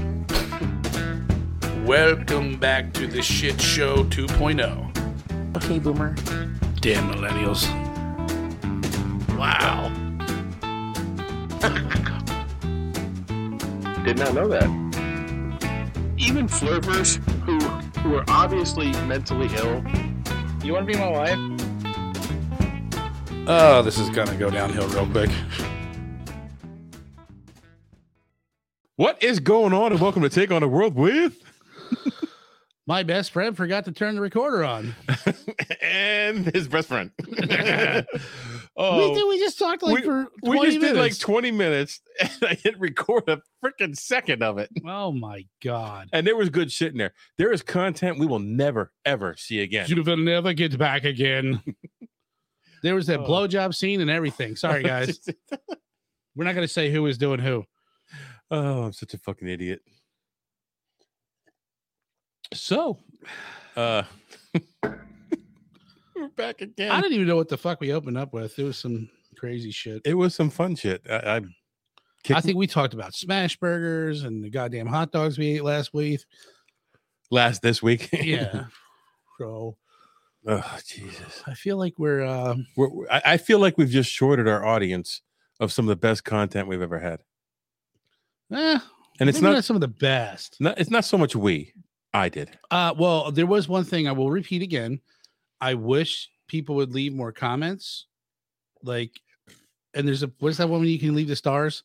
[1.85, 5.57] Welcome back to the shit show 2.0.
[5.57, 6.15] Okay, boomer.
[6.81, 7.67] Damn millennials.
[14.21, 14.65] Not know that.
[16.19, 17.59] Even flirters who
[18.01, 19.83] who are obviously mentally ill.
[20.63, 21.39] You want to be my wife?
[23.49, 25.31] Oh, this is gonna go downhill real quick.
[28.97, 29.93] What is going on?
[29.93, 31.43] And welcome to Take on the World with
[32.87, 34.95] My best friend forgot to turn the recorder on.
[35.81, 37.11] and his best friend.
[38.81, 40.95] we, oh, did, we just talked like we- for 20 we just minutes.
[40.95, 44.71] did like 20 minutes and I didn't record a freaking second of it.
[44.87, 46.09] oh my god.
[46.13, 47.13] And there was good shit in there.
[47.39, 49.87] There is content we will never, ever see again.
[49.89, 51.63] You will never get back again.
[52.83, 53.25] there was that Oh.
[53.29, 54.57] blowjob scene and everything.
[54.57, 55.21] Sorry, guys.
[56.35, 57.65] We're not gonna say who is doing who.
[58.51, 59.81] oh, I'm such a fucking idiot.
[62.55, 62.99] So,
[63.77, 64.03] uh,
[66.21, 66.91] we're back again.
[66.91, 68.59] I didn't even know what the fuck we opened up with.
[68.59, 70.03] It was some crazy shit.
[70.05, 71.03] it was some fun shit.
[71.09, 71.41] I, I,
[72.35, 75.95] I think we talked about smash burgers and the goddamn hot dogs we ate last
[75.95, 76.21] week.
[77.31, 78.11] last this week.
[78.23, 78.65] Yeah.
[79.39, 79.77] so
[80.47, 81.43] oh, Jesus.
[81.47, 84.65] I feel like we're uh we're, we're- I, I feel like we've just shorted our
[84.65, 85.23] audience
[85.61, 87.21] of some of the best content we've ever had,
[88.53, 88.79] eh,
[89.19, 90.57] and it's maybe not, some of the best.
[90.61, 91.73] not it's not so much we.
[92.13, 92.59] I did.
[92.71, 95.01] Uh well, there was one thing I will repeat again.
[95.61, 98.07] I wish people would leave more comments.
[98.83, 99.21] Like
[99.95, 101.83] and there's a what's that one when you can leave the stars?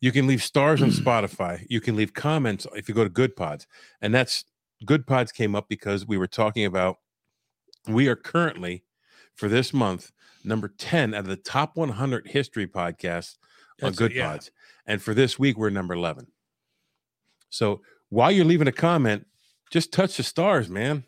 [0.00, 1.66] You can leave stars on Spotify.
[1.68, 3.66] You can leave comments if you go to Goodpods,
[4.00, 4.44] and that's
[4.86, 6.98] Goodpods came up because we were talking about.
[7.86, 8.84] We are currently,
[9.34, 10.10] for this month,
[10.42, 13.36] number ten out of the top 100 history podcasts
[13.82, 14.30] on That's- Good yeah.
[14.30, 14.50] Pods,
[14.86, 16.28] and for this week we're number 11.
[17.50, 19.26] So while you're leaving a comment,
[19.70, 21.04] just touch the stars, man.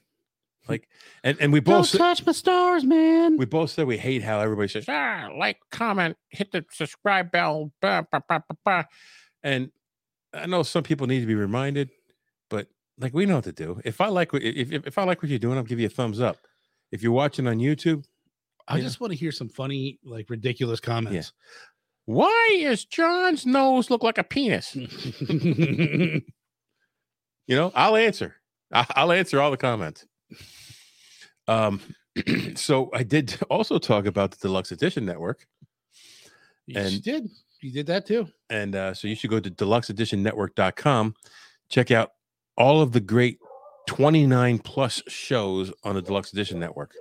[0.69, 0.88] Like,
[1.22, 3.37] and and we both Don't touch my stars, man.
[3.37, 7.71] we both said we hate how everybody says, ah, like, comment, hit the subscribe bell,
[7.81, 8.82] bah, bah, bah, bah, bah."
[9.44, 9.71] and
[10.34, 11.91] I know some people need to be reminded,
[12.50, 12.66] but
[12.99, 13.81] like we know what to do.
[13.84, 15.87] If I like what if if, if I like what you're doing, I'll give you
[15.87, 16.38] a thumbs up.
[16.91, 18.05] If you're watching on YouTube,
[18.69, 18.82] I yeah.
[18.82, 21.32] just want to hear some funny, like ridiculous comments.
[22.06, 24.76] why is John's nose look like a penis?
[27.49, 28.34] You know, I'll answer.
[28.72, 30.05] I- I'll answer all the comments.
[31.48, 31.80] Um,
[32.54, 35.46] so I did also talk about the Deluxe Edition Network.
[36.66, 37.30] You And- did.
[37.62, 38.28] You did that too.
[38.50, 41.14] And uh, so you should go to deluxeeditionnetwork.com,
[41.70, 42.10] check out
[42.56, 43.38] all of the great
[43.88, 46.92] 29 plus shows on the Deluxe Edition Network.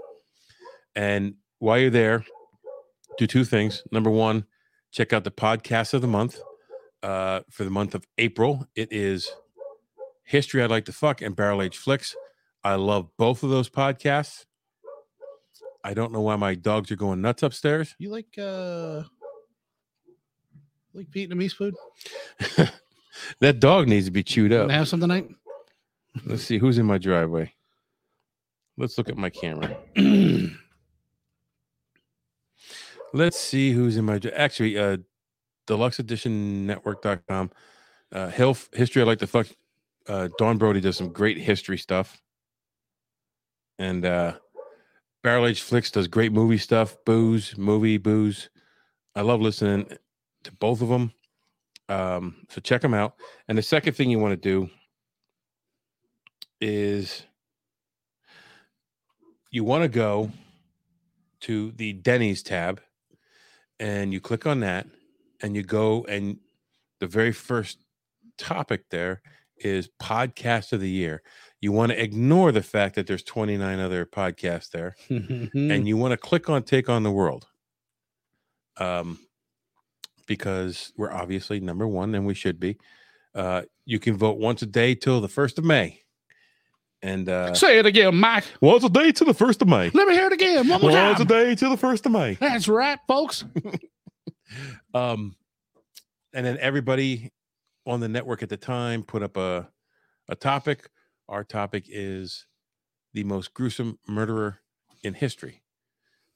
[0.95, 2.25] And while you're there,
[3.17, 3.83] do two things.
[3.91, 4.45] Number one,
[4.91, 6.39] check out the podcast of the month.
[7.03, 9.29] Uh, for the month of April, it is
[10.23, 12.16] History I'd Like to Fuck and Barrel Age Flicks.
[12.66, 14.46] I love both of those podcasts.
[15.84, 17.94] I don't know why my dogs are going nuts upstairs.
[18.00, 19.03] You like uh
[20.96, 21.75] like Vietnamese food?
[23.40, 24.72] that dog needs to be chewed up.
[24.72, 25.30] Have some tonight?
[26.25, 27.54] Let's see who's in my driveway.
[28.78, 29.78] Let's look at my camera.
[33.14, 34.98] Let's see who's in my dri- actually uh
[35.68, 37.52] deluxeeditionnetwork.com.
[38.12, 39.46] Uh health history I like the fuck
[40.08, 42.24] uh Don Brody does some great history stuff.
[43.80, 44.34] And uh
[45.24, 48.50] Barrel Age Flicks does great movie stuff, booze, movie, booze.
[49.16, 49.88] I love listening
[50.44, 51.13] to both of them.
[51.90, 53.16] Um, so check them out.
[53.47, 54.69] And the second thing you want to do
[56.62, 57.24] is
[59.50, 60.31] you want to go
[61.42, 62.81] to the Denny's tab
[63.80, 64.88] and you click on that
[65.42, 66.38] and you go and
[67.00, 67.80] the very first
[68.38, 69.22] topic there
[69.57, 71.22] is podcast of the year.
[71.62, 76.12] You want to ignore the fact that there's 29 other podcasts there and you want
[76.12, 77.48] to click on take on the world
[78.78, 79.18] um
[80.28, 82.78] because we're obviously number one and we should be
[83.34, 86.02] uh you can vote once a day till the first of may
[87.02, 88.46] and uh Say it again, Mike.
[88.62, 90.68] once a day till the first of may Let me hear it again.
[90.68, 93.44] One more once a day till the first of may That's right, folks.
[94.94, 95.36] um
[96.34, 97.31] and then everybody
[97.88, 99.69] on the network at the time put up a
[100.28, 100.90] a topic
[101.30, 102.45] our topic is
[103.13, 104.60] the most gruesome murderer
[105.04, 105.62] in history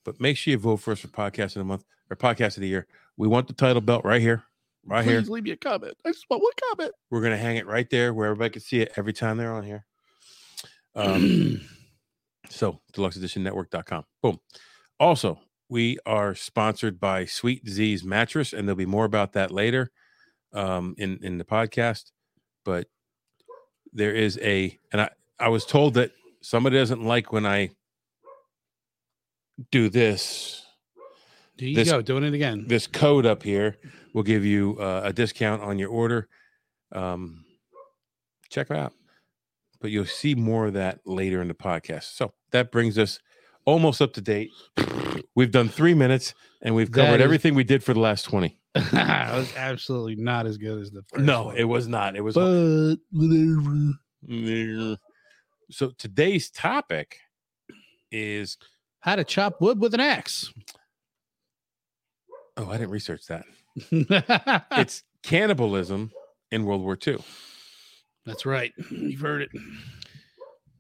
[0.06, 2.62] but make sure you vote for us for podcast of the month or podcast of
[2.62, 2.88] the year
[3.18, 4.44] we want the title belt right here
[4.86, 5.34] right Please here.
[5.34, 5.94] leave me a comment.
[6.06, 6.94] I just want one comment.
[7.10, 9.64] We're gonna hang it right there where everybody can see it every time they're on
[9.64, 9.86] here.
[10.96, 11.62] Um,
[12.50, 14.06] so deluxeeditionnetwork.com.
[14.22, 14.40] Boom.
[15.00, 15.40] Also,
[15.70, 19.92] we are sponsored by Sweet Zzz Mattress, and there'll be more about that later
[20.54, 22.12] um, in in the podcast.
[22.66, 22.88] But
[23.94, 25.10] there is a, and I
[25.40, 27.70] I was told that somebody doesn't like when I
[29.72, 30.66] do this.
[31.58, 32.66] There you This- go, doing it again.
[32.68, 33.78] This code up here
[34.14, 36.28] will give you uh, a discount on your order.
[36.92, 37.46] Um,
[38.50, 38.94] check it out.
[39.82, 42.16] But you'll see more of that later in the podcast.
[42.16, 43.20] So that brings us
[43.70, 44.50] almost up to date.
[45.36, 48.24] We've done three minutes and we've That covered is- everything we did for the last
[48.24, 48.58] 20.
[48.92, 51.58] that was absolutely not as good as the first No, one.
[51.58, 52.16] it was not.
[52.16, 54.98] It was but whatever.
[55.72, 57.18] so today's topic
[58.12, 58.58] is
[59.02, 60.52] How to chop wood with an axe.
[62.58, 63.46] oh, I didn't research that.
[64.72, 66.12] it's cannibalism
[66.52, 67.18] in World War II.
[68.26, 68.74] that's right.
[68.92, 69.50] You've heard it.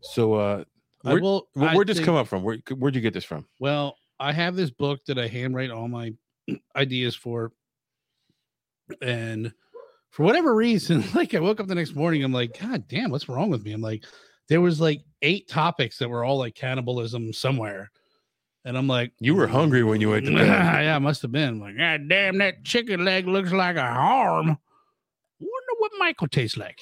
[0.01, 0.63] So uh
[1.01, 1.47] where, will.
[1.53, 2.43] where, where'd this think- come up from?
[2.43, 3.45] Where, where'd you get this from?
[3.59, 6.13] Well, I have this book that I handwrite all my
[6.75, 7.51] ideas for.
[9.01, 9.53] And
[10.09, 13.29] for whatever reason, like I woke up the next morning, I'm like, God damn, what's
[13.29, 13.71] wrong with me?
[13.71, 14.03] I'm like,
[14.49, 17.91] there was like eight topics that were all like cannibalism somewhere.
[18.65, 20.47] And I'm like, You were hungry when you to bed.
[20.47, 24.57] yeah, it must have been like, God damn, that chicken leg looks like a arm.
[25.39, 26.81] Wonder what Michael tastes like.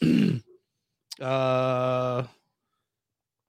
[1.20, 2.24] uh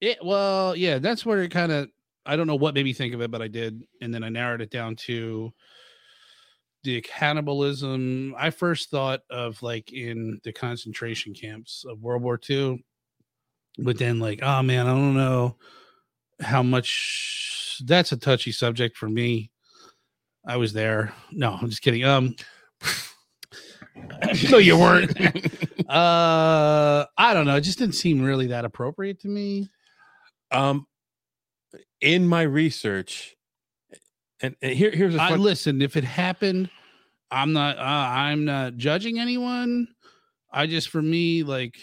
[0.01, 1.89] it well, yeah, that's where it kind of
[2.25, 4.29] I don't know what made me think of it, but I did, and then I
[4.29, 5.51] narrowed it down to
[6.83, 8.35] the cannibalism.
[8.38, 12.83] I first thought of like in the concentration camps of World War II,
[13.79, 15.57] but then like, oh man, I don't know
[16.39, 19.51] how much that's a touchy subject for me.
[20.45, 21.13] I was there.
[21.31, 22.03] No, I'm just kidding.
[22.03, 22.35] Um
[24.51, 25.19] no, you weren't.
[25.89, 27.55] uh I don't know.
[27.55, 29.69] It just didn't seem really that appropriate to me.
[30.51, 30.85] Um,
[32.01, 33.35] in my research,
[34.41, 36.69] and, and here, here's a I fun, listen, if it happened,
[37.29, 39.88] I'm not uh, I'm not judging anyone.
[40.51, 41.77] I just for me like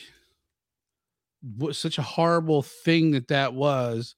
[1.73, 4.15] such a horrible thing that that was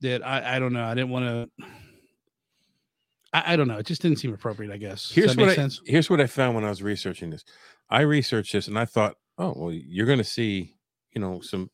[0.00, 0.84] that I I don't know.
[0.84, 1.66] I didn't want to
[3.32, 3.78] I, I don't know.
[3.78, 5.10] It just didn't seem appropriate, I guess.
[5.10, 5.80] Here's what I, sense?
[5.86, 7.44] here's what I found when I was researching this.
[7.90, 10.74] I researched this and I thought, oh well, you're going to see,
[11.12, 11.70] you know, some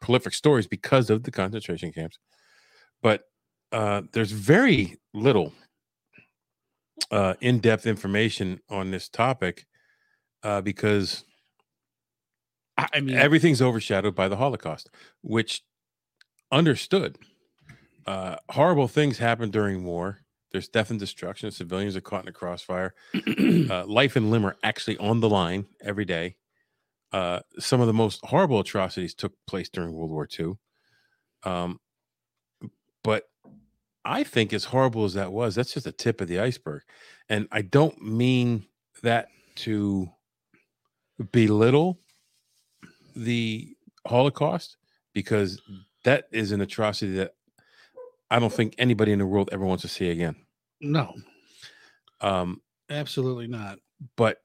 [0.00, 2.18] prolific stories because of the concentration camps,
[3.02, 3.22] but
[3.72, 5.52] uh, there's very little
[7.10, 9.66] uh, in-depth information on this topic
[10.42, 11.24] uh, because
[12.76, 14.90] I, mean everything's overshadowed by the Holocaust,
[15.22, 15.62] which
[16.50, 17.18] understood.
[18.06, 20.20] Uh, horrible things happen during war.
[20.54, 21.50] There's death and destruction.
[21.50, 22.94] Civilians are caught in a crossfire.
[23.70, 26.36] Uh, life and limb are actually on the line every day.
[27.12, 30.52] Uh, some of the most horrible atrocities took place during World War II.
[31.42, 31.80] Um,
[33.02, 33.24] but
[34.04, 36.82] I think, as horrible as that was, that's just the tip of the iceberg.
[37.28, 38.66] And I don't mean
[39.02, 40.08] that to
[41.32, 41.98] belittle
[43.16, 43.74] the
[44.06, 44.76] Holocaust
[45.14, 45.60] because
[46.04, 47.34] that is an atrocity that
[48.30, 50.36] I don't think anybody in the world ever wants to see again.
[50.84, 51.14] No,
[52.20, 52.60] Um,
[52.90, 53.78] absolutely not.
[54.16, 54.38] but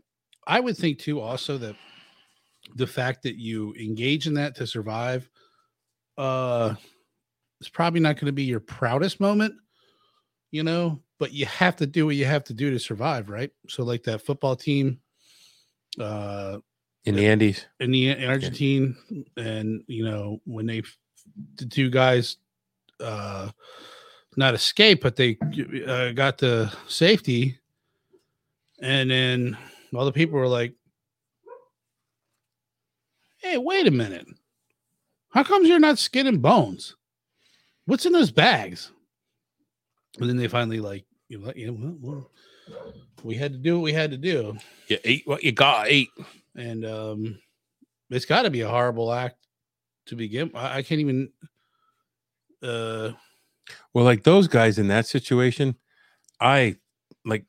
[0.48, 1.76] I would think too also that
[2.76, 5.30] the fact that you engage in that to survive
[6.18, 6.76] uh
[7.60, 9.54] it's probably not going to be your proudest moment,
[10.52, 13.52] you know, but you have to do what you have to do to survive, right?
[13.68, 15.00] So like that football team
[16.00, 16.60] uh
[17.06, 18.96] in the Andes, in the in Argentine
[19.38, 20.84] and you know when they
[21.56, 22.38] the two guys
[23.02, 23.50] uh
[24.40, 25.38] not escape but they
[25.86, 27.60] uh, got to safety.
[28.82, 29.58] And then
[29.94, 30.74] all the people were like
[33.38, 34.28] hey wait a minute.
[35.30, 36.96] How comes you're not skin and bones?
[37.86, 38.92] What's in those bags?
[40.20, 42.32] And then they finally like you know, you know well, well,
[43.24, 44.58] we had to do what we had to do.
[44.88, 46.10] You ate what you got eat.
[46.56, 47.40] and um
[48.10, 49.36] it's got to be a horrible act
[50.08, 51.30] to begin I, I can't even
[52.64, 53.12] uh
[53.94, 55.76] Well, like those guys in that situation,
[56.40, 56.78] I
[57.26, 57.46] like,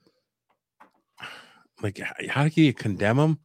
[1.82, 1.98] like,
[2.28, 3.38] how do you condemn them?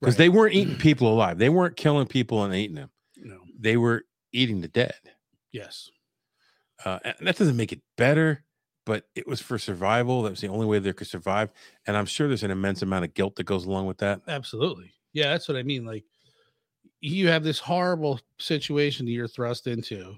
[0.00, 0.18] Because Right.
[0.18, 1.38] they weren't eating people alive.
[1.38, 2.90] They weren't killing people and eating them.
[3.16, 4.94] no They were eating the dead.
[5.52, 5.90] yes
[6.84, 8.44] Uh, and that doesn't make it better,
[8.84, 10.22] but it was for survival.
[10.22, 11.50] That was the only way they could survive.
[11.86, 14.22] And I'm sure there's an immense amount of guilt that goes along with that.
[14.26, 16.04] absolutely yeah that's what i mean like
[17.00, 20.16] you have this horrible situation that you're thrust into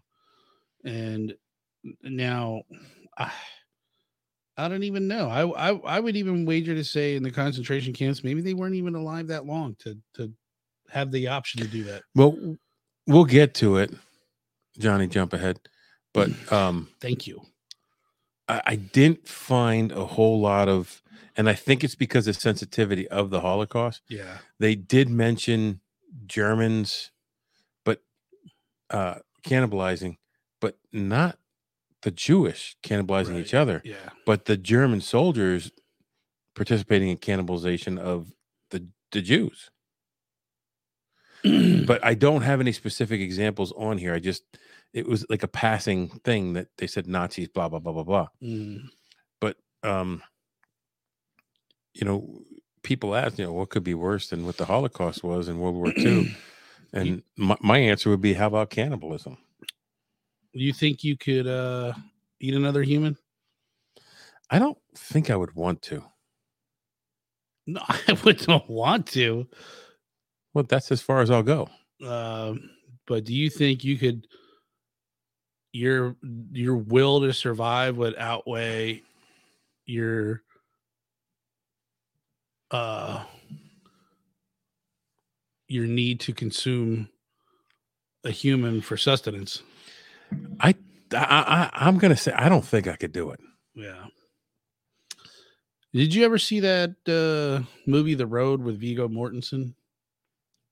[0.84, 1.34] and
[2.02, 2.62] now
[3.16, 3.30] I,
[4.56, 5.28] I don't even know.
[5.28, 8.76] I, I I would even wager to say in the concentration camps, maybe they weren't
[8.76, 10.32] even alive that long to to
[10.90, 12.02] have the option to do that.
[12.14, 12.56] Well,
[13.06, 13.92] we'll get to it,
[14.78, 15.08] Johnny.
[15.08, 15.58] Jump ahead,
[16.12, 17.42] but um, Thank you.
[18.48, 21.02] I, I didn't find a whole lot of,
[21.36, 24.02] and I think it's because of sensitivity of the Holocaust.
[24.08, 24.38] Yeah.
[24.60, 25.80] They did mention
[26.26, 27.10] Germans,
[27.84, 28.02] but
[28.90, 30.18] uh, cannibalizing,
[30.60, 31.38] but not
[32.04, 33.40] the Jewish cannibalizing Right.
[33.44, 34.10] each other, Yeah.
[34.24, 35.72] but the German soldiers
[36.54, 38.32] participating in cannibalization of
[38.70, 39.70] the the Jews.
[41.86, 44.14] but I don't have any specific examples on here.
[44.14, 44.44] I just
[44.92, 48.28] it was like a passing thing that they said Nazis, blah blah blah blah blah.
[48.42, 48.88] Mm.
[49.40, 50.22] But um,
[51.94, 52.42] you know,
[52.82, 55.74] people ask, you know, what could be worse than what the Holocaust was in World
[55.76, 56.34] War II?
[56.96, 59.36] And my, my answer would be, how about cannibalism?
[60.54, 61.92] You think you could uh
[62.40, 63.16] eat another human?
[64.50, 66.04] I don't think I would want to.
[67.66, 69.46] No, I wouldn't want to.
[70.52, 71.68] Well, that's as far as I'll go.
[72.06, 72.70] Um,
[73.06, 74.26] but do you think you could
[75.72, 76.16] your
[76.52, 79.02] your will to survive would outweigh
[79.86, 80.42] your
[82.70, 83.24] uh
[85.66, 87.08] your need to consume
[88.22, 89.62] a human for sustenance?
[90.60, 90.74] I,
[91.12, 93.40] I, I I'm gonna say I don't think I could do it.
[93.74, 94.06] Yeah.
[95.92, 99.74] Did you ever see that uh movie The Road with Vigo Mortensen?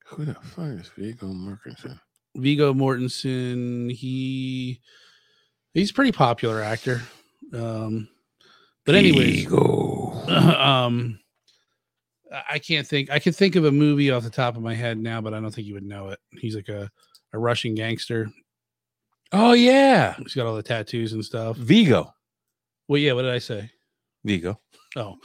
[0.07, 1.99] Who the fuck is Viggo Mortensen?
[2.37, 4.81] Vigo Mortensen, he
[5.75, 7.03] he's a pretty popular actor.
[7.53, 8.09] Um
[8.85, 10.13] but anyways, Viggo.
[10.29, 11.19] um
[12.33, 14.75] I- I can't think I can think of a movie off the top of my
[14.75, 16.19] head now, but I don't think you would know it.
[16.41, 16.91] He's like a,
[17.33, 18.31] a Russian gangster.
[19.33, 21.57] Oh yeah, He's got all the tattoos and stuff.
[21.57, 22.13] Vigo.
[22.89, 23.71] Well, yeah, what did I say?
[24.25, 24.61] Vigo.
[24.97, 25.17] Oh.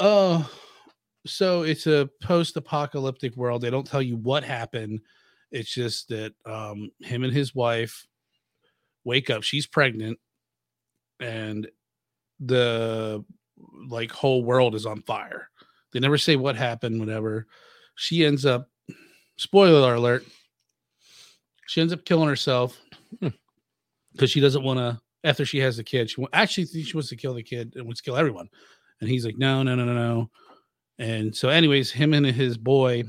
[0.00, 0.50] Oh,
[1.26, 3.62] so it's a post-apocalyptic world.
[3.62, 5.00] They don't tell you what happened.
[5.50, 8.06] It's just that um him and his wife
[9.04, 9.42] wake up.
[9.42, 10.18] She's pregnant
[11.20, 11.68] and
[12.40, 13.24] the
[13.88, 15.48] like whole world is on fire.
[15.92, 17.46] They never say what happened, whatever.
[17.94, 18.68] She ends up
[19.38, 20.26] spoiler alert.
[21.66, 22.78] She ends up killing herself
[23.20, 23.28] Hmm.
[24.12, 26.10] because she doesn't want to after she has the kid.
[26.10, 28.48] She actually she wants to kill the kid and wants to kill everyone.
[29.00, 30.30] And he's like, no, no, no, no, no.
[30.98, 33.04] And so, anyways, him and his boy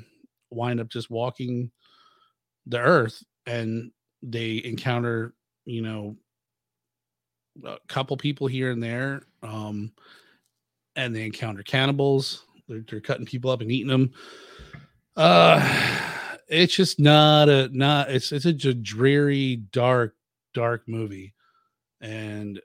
[0.50, 1.72] wind up just walking
[2.66, 5.34] the earth and they encounter,
[5.66, 6.18] you know,
[7.66, 9.22] a couple people here and there.
[9.42, 9.94] Um,
[10.96, 12.44] and they encounter cannibals.
[12.68, 14.12] They're, they're cutting people up and eating them.
[15.16, 16.17] Uh,
[16.48, 20.16] it's just not a not it's it's a dreary, dark,
[20.54, 21.34] dark movie,
[22.01, 22.62] and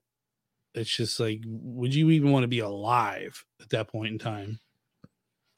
[0.74, 4.58] it's just like, would you even want to be alive at that point in time?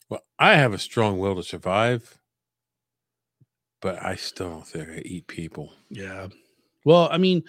[0.08, 2.18] Well, I have a strong will to survive,
[3.80, 5.72] but I still don't think I eat people.
[5.88, 6.28] Yeah.
[6.84, 7.44] Well, I mean,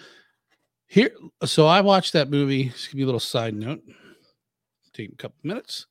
[0.86, 1.10] here.
[1.44, 2.68] So I watched that movie.
[2.68, 3.82] This could be a little side note.
[4.92, 5.86] Take a couple minutes.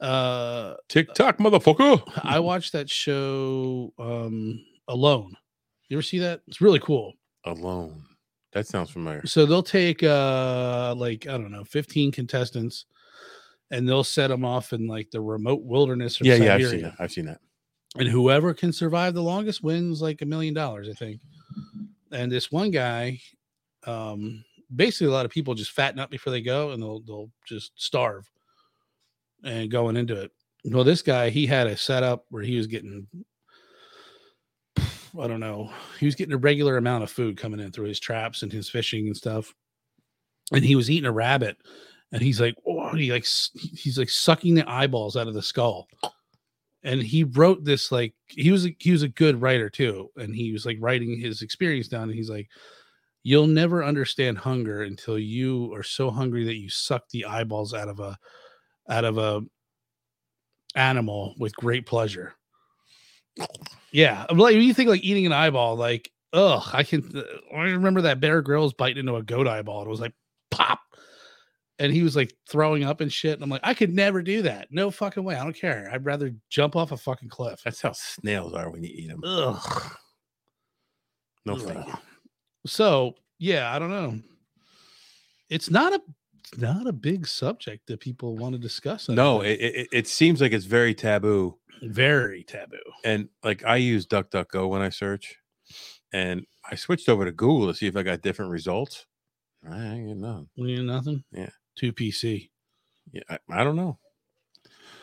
[0.00, 2.02] Uh, TikTok, motherfucker.
[2.24, 5.34] I watched that show um Alone.
[5.88, 6.40] You ever see that?
[6.48, 7.12] It's really cool.
[7.44, 8.02] Alone.
[8.52, 9.24] That sounds familiar.
[9.26, 12.86] So they'll take uh like I don't know, 15 contestants
[13.70, 16.82] and they'll set them off in like the remote wilderness of Yeah, yeah, I've seen
[16.82, 16.94] that.
[16.98, 17.40] I've seen that.
[17.96, 21.20] and whoever can survive the longest wins like a million dollars, I think.
[22.12, 23.20] And this one guy,
[23.86, 27.30] um, basically a lot of people just fatten up before they go and they'll they'll
[27.46, 28.28] just starve
[29.44, 30.30] and going into it.
[30.64, 33.06] Well, this guy he had a setup where he was getting
[34.78, 37.98] I don't know, he was getting a regular amount of food coming in through his
[37.98, 39.52] traps and his fishing and stuff.
[40.52, 41.56] And he was eating a rabbit
[42.12, 45.88] and he's like, oh, he like he's like sucking the eyeballs out of the skull
[46.82, 50.34] and he wrote this like he was a, he was a good writer too and
[50.34, 52.48] he was like writing his experience down and he's like
[53.22, 57.88] you'll never understand hunger until you are so hungry that you suck the eyeballs out
[57.88, 58.16] of a
[58.88, 59.42] out of a
[60.74, 62.34] animal with great pleasure
[63.92, 68.02] yeah like you think like eating an eyeball like ugh i can uh, i remember
[68.02, 70.12] that bear grylls biting into a goat eyeball it was like
[70.50, 70.80] pop
[71.80, 73.32] and he was like throwing up and shit.
[73.32, 74.68] And I'm like, I could never do that.
[74.70, 75.34] No fucking way.
[75.34, 75.88] I don't care.
[75.90, 77.62] I'd rather jump off a fucking cliff.
[77.64, 79.22] That's how snails are when you eat them.
[79.24, 79.92] Ugh.
[81.46, 81.60] No Ugh.
[81.62, 81.94] thank you.
[82.66, 84.20] So yeah, I don't know.
[85.48, 86.02] It's not a
[86.52, 89.06] it's not a big subject that people want to discuss.
[89.06, 91.56] Don't No, it, it, it seems like it's very taboo.
[91.82, 92.78] very taboo.
[93.04, 95.36] And like I use DuckDuckGo when I search,
[96.12, 99.06] and I switched over to Google to see if I got different results.
[99.68, 100.48] I ain't get none.
[100.56, 101.22] You nothing.
[101.32, 101.50] Yeah.
[101.76, 102.50] two PC.
[103.12, 103.98] Yeah, I, I don't know.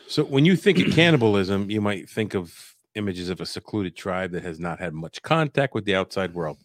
[0.07, 2.53] So when you think of cannibalism, you might think of
[2.95, 6.57] images of a secluded tribe that has not had much contact with the outside world,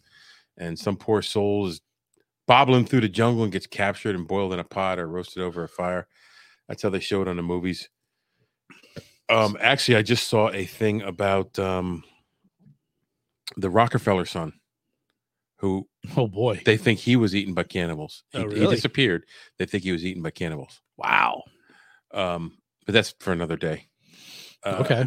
[0.57, 1.81] and some poor soul is
[2.47, 5.63] bobbling through the jungle and gets captured and boiled in a pot or roasted over
[5.63, 6.07] a fire.
[6.67, 7.89] That's how they show it on the movies.
[9.29, 12.03] Um, actually, I just saw a thing about um,
[13.57, 14.53] the Rockefeller son,
[15.59, 16.61] who Oh boy.
[16.65, 18.23] they think he was eaten by cannibals.
[18.31, 18.75] He, Oh, he really?
[18.75, 19.25] disappeared.
[19.59, 20.81] They think he was eaten by cannibals.
[20.97, 21.43] wow.
[22.13, 23.87] Um, but that's for another day.
[24.63, 25.05] Uh, okay.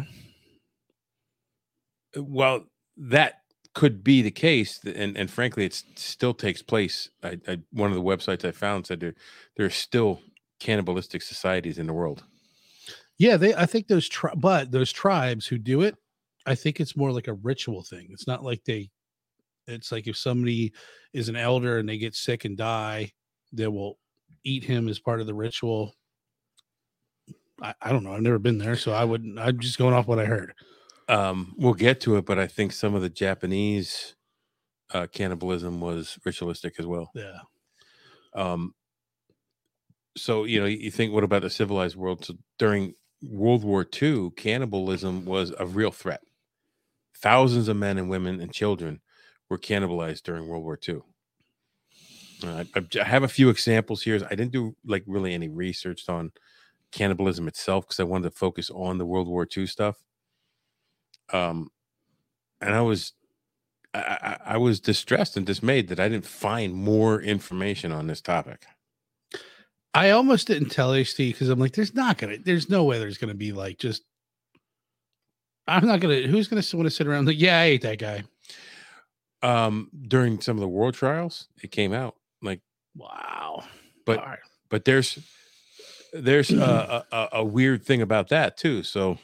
[2.17, 2.65] Well,
[2.97, 3.41] that
[3.77, 7.11] could be the case, and and frankly, it still takes place.
[7.21, 9.13] I, I one of the websites I found said there
[9.55, 10.19] there are still
[10.59, 12.23] cannibalistic societies in the world.
[13.19, 13.53] Yeah, they.
[13.53, 15.95] I think those, tri- but those tribes who do it,
[16.47, 18.07] I think it's more like a ritual thing.
[18.09, 18.89] It's not like they.
[19.67, 20.73] It's like if somebody
[21.13, 23.11] is an elder and they get sick and die,
[23.53, 23.99] they will
[24.43, 25.93] eat him as part of the ritual.
[27.61, 28.13] I, I don't know.
[28.13, 29.37] I've never been there, so I wouldn't.
[29.37, 30.55] I'm just going off what I heard.
[31.09, 34.15] Um, we'll get to it, but I think some of the Japanese
[34.93, 37.11] uh, cannibalism was ritualistic as well.
[37.13, 37.39] Yeah.
[38.35, 38.73] Um,
[40.17, 42.25] so you know, you think, what about the civilized world?
[42.25, 46.21] So during World War II, cannibalism was a real threat.
[47.15, 49.01] Thousands of men and women and children
[49.49, 51.01] were cannibalized during World War II.
[52.43, 54.15] Uh, I, I have a few examples here.
[54.29, 56.31] I didn't do like really any research on
[56.91, 59.97] cannibalism itself because I wanted to focus on the World War II stuff.
[61.33, 61.69] Um,
[62.61, 63.13] and I was
[63.93, 68.65] I, I, was distressed and dismayed that I didn't find more information on this topic.
[69.93, 73.17] I almost didn't tell HT because I'm like, there's not gonna, there's no way there's
[73.17, 74.03] gonna be like just.
[75.67, 76.21] I'm not gonna.
[76.21, 78.23] Who's gonna want to sit around like, yeah, I ate that guy.
[79.43, 82.61] Um, during some of the world trials, it came out like,
[82.95, 83.63] Wow.
[84.05, 84.39] But- right.
[84.69, 85.19] but there's
[86.13, 88.83] there's a, a, a- weird thing about that too.
[88.83, 89.17] So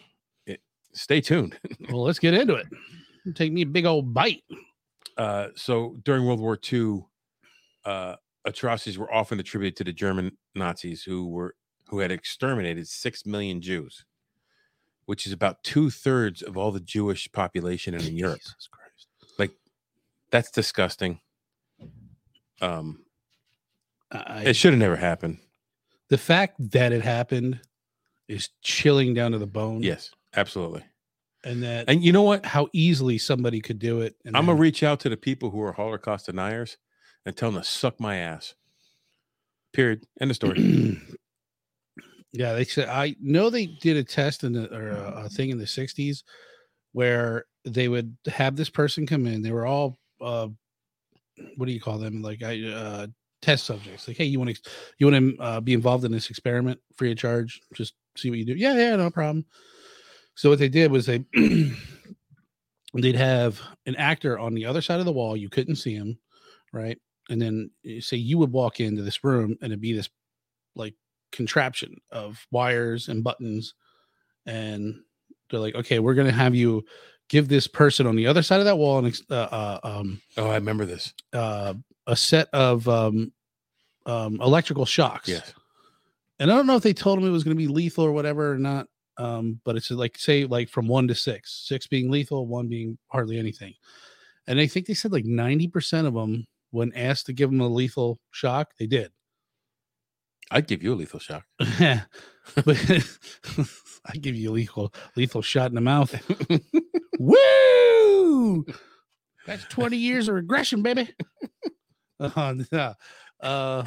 [0.94, 1.58] stay tuned.
[1.90, 2.68] well, let's get into it.
[3.36, 4.44] Take me a big old bite.
[5.18, 7.06] Uh, so during World War II,
[7.86, 11.56] uh, atrocities were often attributed to the German Nazis who were
[11.88, 14.04] who had exterminated six million Jews,
[15.06, 18.40] which is about two thirds of all the Jewish population in Europe.
[18.40, 19.08] Jesus Christ.
[19.38, 19.52] Like
[20.32, 21.20] that's disgusting.
[22.62, 23.04] Um,
[24.12, 25.40] I, it should have never happened.
[26.10, 27.60] the fact that it happened
[28.28, 29.84] is chilling down to the bone.
[29.84, 30.84] Yes, absolutely.
[31.44, 32.46] and that And you know what?
[32.46, 34.16] how easily somebody could do it.
[34.26, 36.78] And I'm gonna reach out to the people who are Holocaust deniers
[37.26, 38.56] and tell them to suck my ass.
[39.74, 40.06] Period.
[40.22, 41.00] End of story.
[42.34, 45.50] yeah, they said I know they did a test in the or a, a thing
[45.50, 46.24] in the '60s
[46.92, 49.42] where they would have this person come in.
[49.42, 50.48] They were all uh,
[51.58, 52.22] what do you call them?
[52.22, 53.08] Like I uh,
[53.42, 54.08] test subjects.
[54.08, 54.70] Like, hey, you want to
[55.00, 57.62] you want to uh, be involved in this experiment free of charge?
[57.74, 58.54] Just see what you do.
[58.54, 59.46] Yeah, yeah, no problem.
[60.36, 61.24] So what they did was they
[62.94, 65.38] they'd have an actor on the other side of the wall.
[65.38, 66.18] You couldn't see him,
[66.72, 67.00] right?
[67.30, 70.10] And then eh, say you would walk into this room and it'd be this
[70.76, 70.96] like
[71.32, 73.74] contraption of wires and buttons,
[74.46, 74.96] and
[75.50, 76.84] they're like, okay, we're gonna have you
[77.30, 80.22] give this person on the other side of that wall an ex- uh, uh, um,
[80.38, 81.14] oh, I remember this.
[81.32, 81.74] uh,
[82.06, 83.32] a set of um,
[84.06, 85.30] um, electrical shocks.
[85.30, 85.54] Yes.
[86.40, 88.12] And I don't know if they told him it was going to be lethal or
[88.12, 88.88] whatever or not.
[89.18, 92.98] Um, but it's like say like from one to six, six being lethal, one being
[93.08, 93.74] hardly anything.
[94.48, 97.68] And I think they said like 90% of them, when asked to give them a
[97.68, 99.12] lethal shock, they did.
[100.52, 101.46] I'd give you a lethal shock.
[101.80, 102.02] Yeah,
[102.56, 102.68] but
[104.06, 106.14] I give you a lethal lethal shot in the mouth.
[107.20, 108.66] Woo!
[109.46, 111.14] That's 20 years of regression, baby.
[112.20, 112.54] Uh,
[113.42, 113.84] uh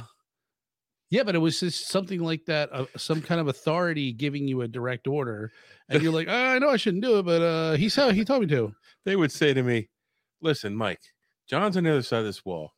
[1.11, 4.63] yeah, but it was just something like that, uh, some kind of authority giving you
[4.63, 5.53] a direct order,
[5.89, 8.25] and you're like, oh, I know I shouldn't do it, but uh, he said he
[8.25, 8.75] told me to.
[9.05, 9.89] They would say to me,
[10.41, 11.01] "Listen, Mike,
[11.49, 12.73] John's on the other side of this wall.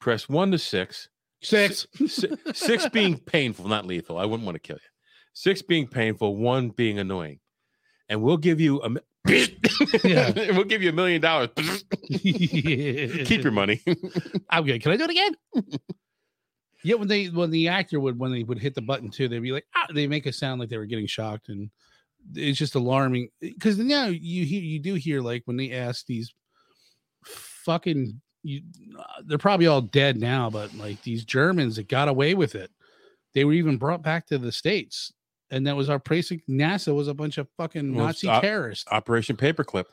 [0.00, 1.08] Press one to six.
[1.42, 1.86] Six.
[2.06, 4.16] Si- six being painful, not lethal.
[4.16, 4.88] I wouldn't want to kill you.
[5.34, 7.40] Six being painful, one being annoying,
[8.08, 8.90] and we'll give you a."
[10.04, 10.32] yeah.
[10.52, 11.50] we'll give you a million dollars.
[12.10, 13.82] Keep your money.
[14.50, 14.82] I'm good.
[14.82, 15.34] Can I do it again?
[16.84, 19.40] yeah, when they when the actor would when they would hit the button too, they'd
[19.40, 21.70] be like, ah, they make a sound like they were getting shocked, and
[22.34, 26.32] it's just alarming because now you hear you do hear like when they ask these
[27.24, 28.60] fucking you,
[28.98, 32.70] uh, they're probably all dead now, but like these Germans that got away with it,
[33.32, 35.10] they were even brought back to the states,
[35.50, 38.42] and that was our basic NASA was a bunch of fucking Nazi stop.
[38.42, 38.84] terrorists.
[38.90, 39.86] Operation Paperclip.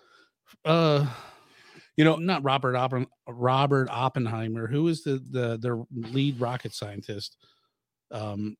[0.65, 1.07] Uh,
[2.01, 7.37] You know, not Robert Oppen- Robert Oppenheimer, who is the the the lead rocket scientist.
[8.09, 8.57] Um,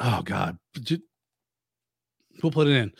[0.00, 0.56] oh God,
[2.42, 2.92] we'll put it in.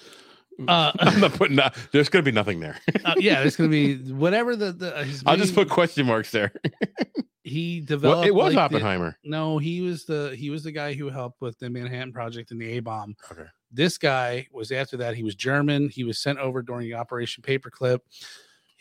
[0.69, 1.75] Uh, I'm not putting that.
[1.91, 2.77] There's going to be nothing there.
[3.03, 6.53] uh, yeah, there's gonna be whatever the, the his I'll just put question marks there.
[7.45, 8.27] he Well, developed.
[8.29, 9.17] it was like, the- Oppenheimer.
[9.25, 12.61] no, he was the he was the guy who helped with the Manhattan Project and
[12.61, 13.17] the A bomb.
[13.33, 13.49] Okay.
[13.73, 15.17] This guy was after that.
[15.17, 15.89] He was German.
[15.89, 18.01] He was sent over during the Operation Paperclip.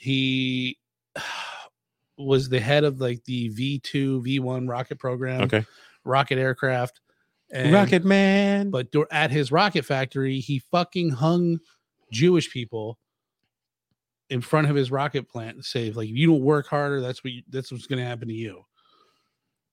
[0.03, 0.77] He
[2.17, 5.65] was the head of like the V two V one rocket program, Okay.
[6.03, 6.99] rocket aircraft,
[7.51, 8.69] and, Rocket Man.
[8.69, 11.59] But at his rocket factory, he fucking hung
[12.11, 12.99] Jewish people
[14.29, 17.23] in front of his rocket plant to say, like, if you don't work harder, that's
[17.23, 18.63] what you, that's what's going to happen to you.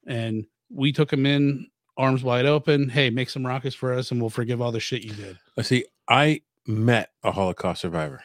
[0.06, 1.66] And we took him in,
[1.96, 2.88] arms wide open.
[2.88, 5.38] Hey, make some rockets for us, and we'll forgive all the shit you did.
[5.58, 8.22] Uh, See, I met a Holocaust survivor.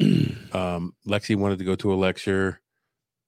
[0.52, 2.60] um, Lexi wanted to go to a lecture.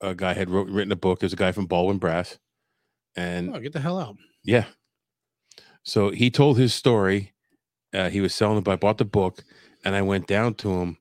[0.01, 1.21] A guy had wrote, written a book.
[1.21, 2.39] There's a guy from Baldwin Brass,
[3.17, 4.17] and Oh, get the hell out!
[4.45, 4.67] yeah,
[5.83, 7.33] so he told his story.
[7.93, 9.45] Uh, he was selling it, but I bought the book,
[9.85, 10.99] and I went down to him,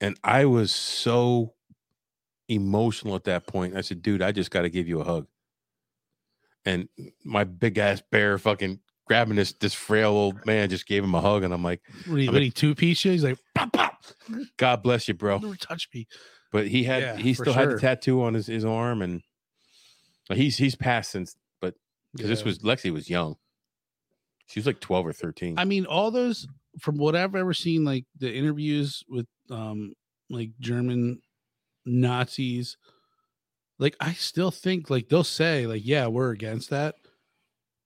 [0.00, 1.54] and I was so
[2.48, 3.76] emotional at that point.
[3.76, 5.26] I said, "Dude, I just got to give you a hug."
[6.64, 6.88] And
[7.24, 11.20] my big ass bear fucking grabbing this this frail old man just gave him a
[11.20, 13.12] hug, and I'm like, What do you, what two piece you?
[13.12, 14.04] He's like, pop, pop.
[14.56, 16.06] "God bless you, bro." Never touch me.
[16.50, 19.22] But he had Yeah, he still had the tattoo on his, his arm, and
[20.28, 21.34] he's he's passed since.
[21.60, 21.74] But
[22.12, 23.36] because this was Lexi was young,
[24.46, 25.58] she was like twelve or thirteen.
[25.58, 26.46] I mean, all those
[26.78, 29.94] from what I've ever seen, like the interviews with um
[30.30, 31.20] like German
[31.86, 32.76] Nazis,
[33.78, 36.96] like I still think like they'll say like, yeah, we're against that.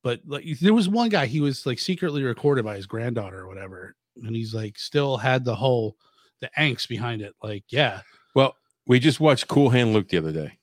[0.07, 3.49] But like there was one guy, he was like secretly recorded by his granddaughter or
[3.49, 5.97] whatever, and he's like still had the whole
[6.41, 7.35] the angst behind it.
[7.43, 8.55] Like, yeah, Well,
[8.87, 10.61] we just watched Cool Hand Luke the other day,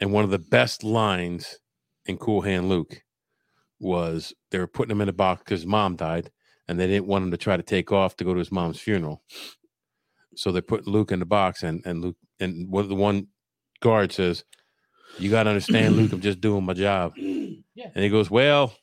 [0.00, 1.60] and one of the best lines
[2.06, 3.04] in Cool Hand Luke
[3.78, 6.32] was they were putting him in a box because his mom died,
[6.66, 8.80] and they didn't want him to try to take off to go to his mom's
[8.80, 9.22] funeral.
[10.34, 13.28] So they put Luke in the box, and and Luke and one the one
[13.78, 14.42] guard says,
[15.20, 16.12] "You got to understand, Luke.
[16.12, 17.14] I'm just doing my job."
[17.80, 18.74] yeah, And he goes, "Well,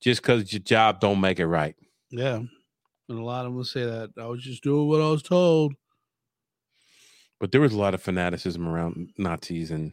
[0.00, 1.74] just because your job don't make it right."
[2.10, 2.40] yeah.
[3.10, 5.22] And a lot of them will say that I was just doing what I was
[5.22, 5.72] told.
[7.40, 9.92] but there was a lot of fanaticism around Nazis and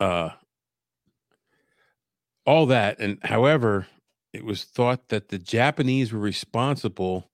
[0.00, 0.30] uh
[2.44, 3.86] all that and however
[4.32, 7.30] it was thought that the Japanese were responsible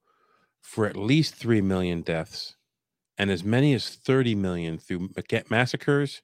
[0.63, 2.57] for at least 3 million deaths
[3.17, 6.23] and as many as 30 million through ma- massacres,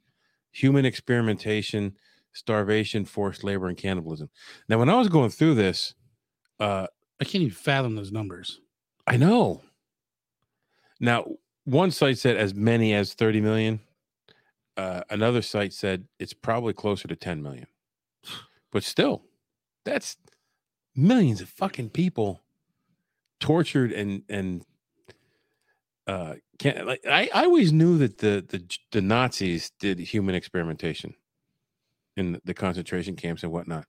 [0.53, 1.97] human experimentation,
[2.35, 4.29] starvation, forced labor and cannibalism.
[4.69, 5.95] Now when I was going through this
[6.61, 6.87] uh
[7.21, 8.61] I can't even fathom those numbers.
[9.07, 9.63] I know.
[11.01, 11.27] Now,
[11.65, 13.81] one site said as many as 30 million.
[14.77, 17.67] Uh, another site said it's probably closer to 10 million.
[18.73, 19.23] But still,
[19.85, 20.17] that's
[20.97, 22.41] millions of fucking people
[23.41, 24.65] tortured and and
[26.07, 31.15] uh can't like I, I always knew that the the the Nazis did human experimentation
[32.17, 33.87] in the- concentration camps and whatnot.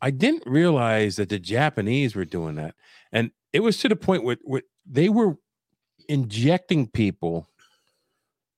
[0.00, 2.74] I didn't realize that the Japanese were doing that.
[3.12, 5.36] And it was to the point where, where they were
[6.08, 7.48] injecting people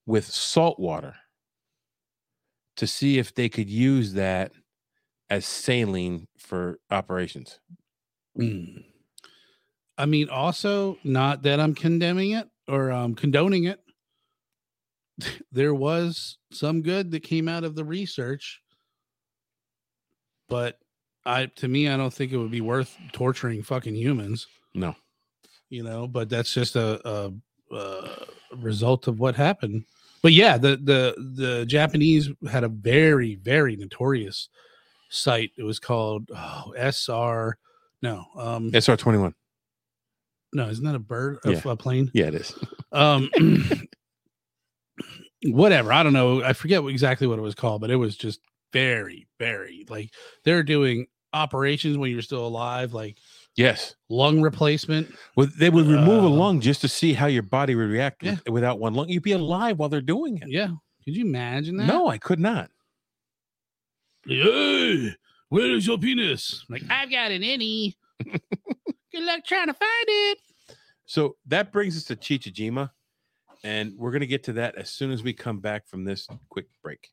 [0.07, 1.14] with salt water
[2.76, 4.52] to see if they could use that
[5.31, 7.59] as saline for operations.
[8.38, 8.85] Mm.
[9.98, 13.81] I mean, also not that I'm condemning it or um, condoning it.
[15.50, 18.61] There was some good that came out of the research,
[20.48, 20.78] but
[21.24, 24.46] I, to me, I don't think it would be worth torturing fucking humans.
[24.74, 24.94] No.
[25.70, 27.32] You know, but that's just a, a,
[27.74, 29.85] a result of what happened.
[30.22, 34.48] But yeah, the the the Japanese had a very very notorious
[35.11, 35.50] site.
[35.56, 37.59] It was called oh, SR.
[38.02, 39.35] No, um, SR 21.
[40.52, 41.38] no, isn't that a bird?
[41.44, 41.61] A, Yeah.
[41.64, 42.11] a plane?
[42.14, 42.54] Yeah, it is.
[42.92, 43.30] Um,
[45.44, 45.92] whatever.
[45.92, 46.42] I don't know.
[46.42, 48.40] I forget exactly what it was called, but it was just
[48.72, 50.11] very, very like
[50.44, 53.18] they're doing operations when you're still alive, like
[53.57, 53.94] Yes.
[54.11, 55.14] lung replacement.
[55.35, 58.22] Well, they would remove a Uh, lung just to see how your body would react
[58.22, 58.37] Yeah.
[58.48, 59.09] without one lung.
[59.09, 60.48] You'd be alive while they're doing it.
[60.48, 60.68] Yeah.
[61.05, 61.87] Could you imagine that?
[61.87, 62.70] No, I could not.
[64.24, 65.14] Hey,
[65.48, 66.64] where is your penis?
[66.68, 67.94] Like, I've got an innie.
[68.24, 70.38] Good luck trying to find it.
[71.07, 72.90] So that brings us to Chichijima,
[73.62, 76.26] and we're going to get to that as soon as we come back from this
[76.48, 77.11] quick break.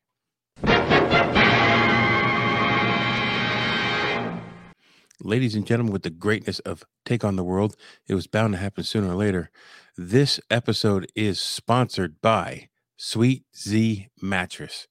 [5.20, 8.58] Ladies and gentlemen, with the greatness of Take on the World, it was bound to
[8.58, 9.50] happen sooner or later.
[9.96, 14.86] This episode is sponsored by Sweet Zzz Mattress.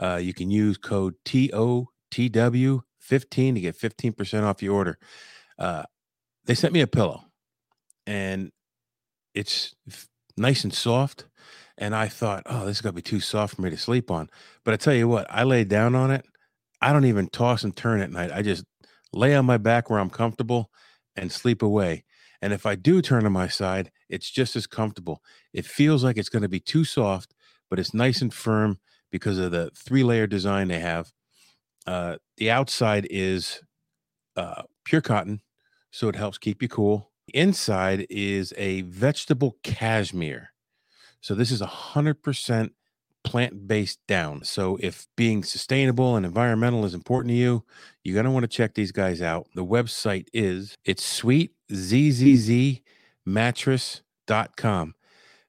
[0.00, 1.84] Uh, you can use code TOTW15
[3.54, 4.98] to get 15% off your order.
[5.58, 5.82] Uh,
[6.46, 7.24] they sent me a pillow
[8.06, 8.52] and
[9.34, 9.74] it's
[10.36, 11.26] nice and soft.
[11.78, 14.30] And I thought, oh, this is to be too soft for me to sleep on.
[14.64, 16.24] But I tell you what, I lay down on it.
[16.80, 18.32] I don't even toss and turn at night.
[18.32, 18.64] I just
[19.12, 20.70] lay on my back where I'm comfortable
[21.16, 22.04] and sleep away.
[22.42, 25.22] And if I do turn on my side, it's just as comfortable.
[25.52, 27.34] It feels like it's going to be too soft,
[27.70, 28.78] but it's nice and firm
[29.10, 31.12] because of the three layer design they have.
[31.86, 33.62] Uh, the outside is
[34.36, 35.40] uh, pure cotton,
[35.90, 37.10] so it helps keep you cool.
[37.32, 40.50] Inside is a vegetable cashmere.
[41.26, 42.72] So this is a hundred percent
[43.24, 44.44] plant-based down.
[44.44, 47.64] So if being sustainable and environmental is important to you,
[48.04, 49.48] you're gonna want to check these guys out.
[49.56, 51.50] The website is it's sweet
[53.24, 54.94] mattress.com.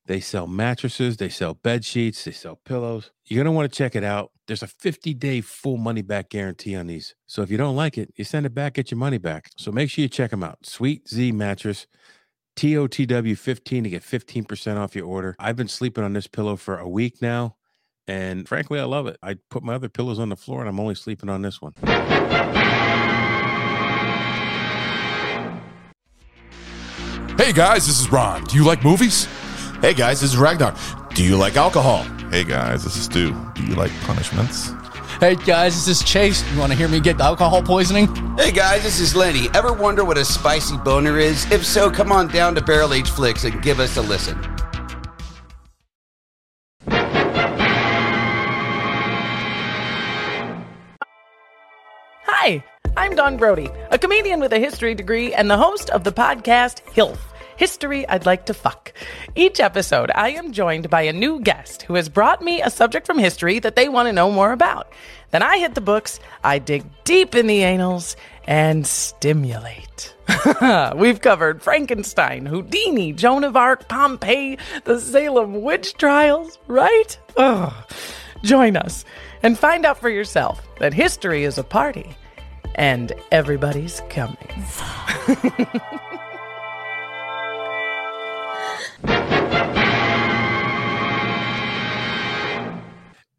[0.07, 3.11] They sell mattresses, they sell bed sheets, they sell pillows.
[3.25, 4.31] You're going to want to check it out.
[4.47, 7.13] There's a 50 day full money back guarantee on these.
[7.27, 9.51] So if you don't like it, you send it back, get your money back.
[9.57, 10.65] So make sure you check them out.
[10.65, 11.87] Sweet Zzz Mattress,
[12.57, 15.35] TOTW15 to get 15% off your order.
[15.39, 17.55] I've been sleeping on this pillow for a week now.
[18.07, 19.17] And frankly, I love it.
[19.21, 21.73] I put my other pillows on the floor and I'm only sleeping on this one.
[27.37, 28.43] Hey guys, this is Ron.
[28.45, 29.25] Do you like movies?
[29.81, 30.75] Hey guys, this is Ragnar.
[31.13, 32.03] Do you like alcohol?
[32.31, 33.35] Hey guys, this is Stu.
[33.53, 34.71] Do you like punishments?
[35.19, 36.47] Hey guys, this is Chase.
[36.51, 38.05] You want to hear me get alcohol poisoning?
[38.37, 39.49] Hey guys, this is Lenny.
[39.55, 41.51] Ever wonder what a spicy boner is?
[41.51, 44.37] If so, come on down to Barrel Age Flicks and give us a listen.
[52.25, 52.63] Hi,
[52.95, 56.81] I'm Don Brody, a comedian with a history degree and the host of the podcast
[56.93, 57.26] HILF.
[57.57, 58.93] History I'd like to fuck.
[59.35, 63.07] Each episode, I am joined by a new guest who has brought me a subject
[63.07, 64.93] from history that they want to know more about.
[65.31, 68.15] Then I hit the books, I dig deep in the annals,
[68.45, 70.15] and stimulate.
[70.95, 77.19] We've covered Frankenstein, Houdini, Joan of Arc, Pompeii, the Salem witch trials, right?
[77.37, 77.73] Ugh.
[78.43, 79.03] Join us
[79.41, 82.15] and find out for yourself that history is a party
[82.75, 84.37] and everybody's coming.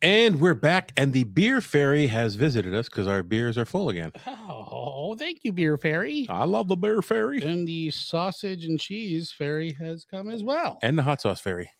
[0.00, 3.88] And we're back, and the beer fairy has visited us because our beers are full
[3.88, 4.12] again.
[4.28, 6.26] Oh, thank you, Beer Fairy.
[6.28, 10.78] I love the beer fairy And the sausage and cheese fairy has come as well.
[10.82, 11.70] and the hot sauce fairy.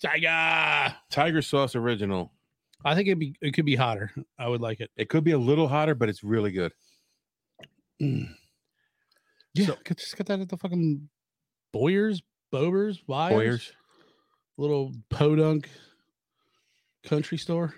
[0.00, 0.94] Tiger.
[1.10, 2.32] Tiger sauce original.
[2.86, 4.10] I think it'd be it could be hotter.
[4.38, 4.90] I would like it.
[4.96, 6.72] It could be a little hotter, but it's really good.
[8.00, 8.28] Mm.
[9.54, 11.08] Yeah, So- just get that at the fucking
[11.72, 12.22] Boyers,
[12.54, 13.72] Bobers, Wyers, Boyers.
[14.58, 15.68] little podunk
[17.02, 17.74] country store.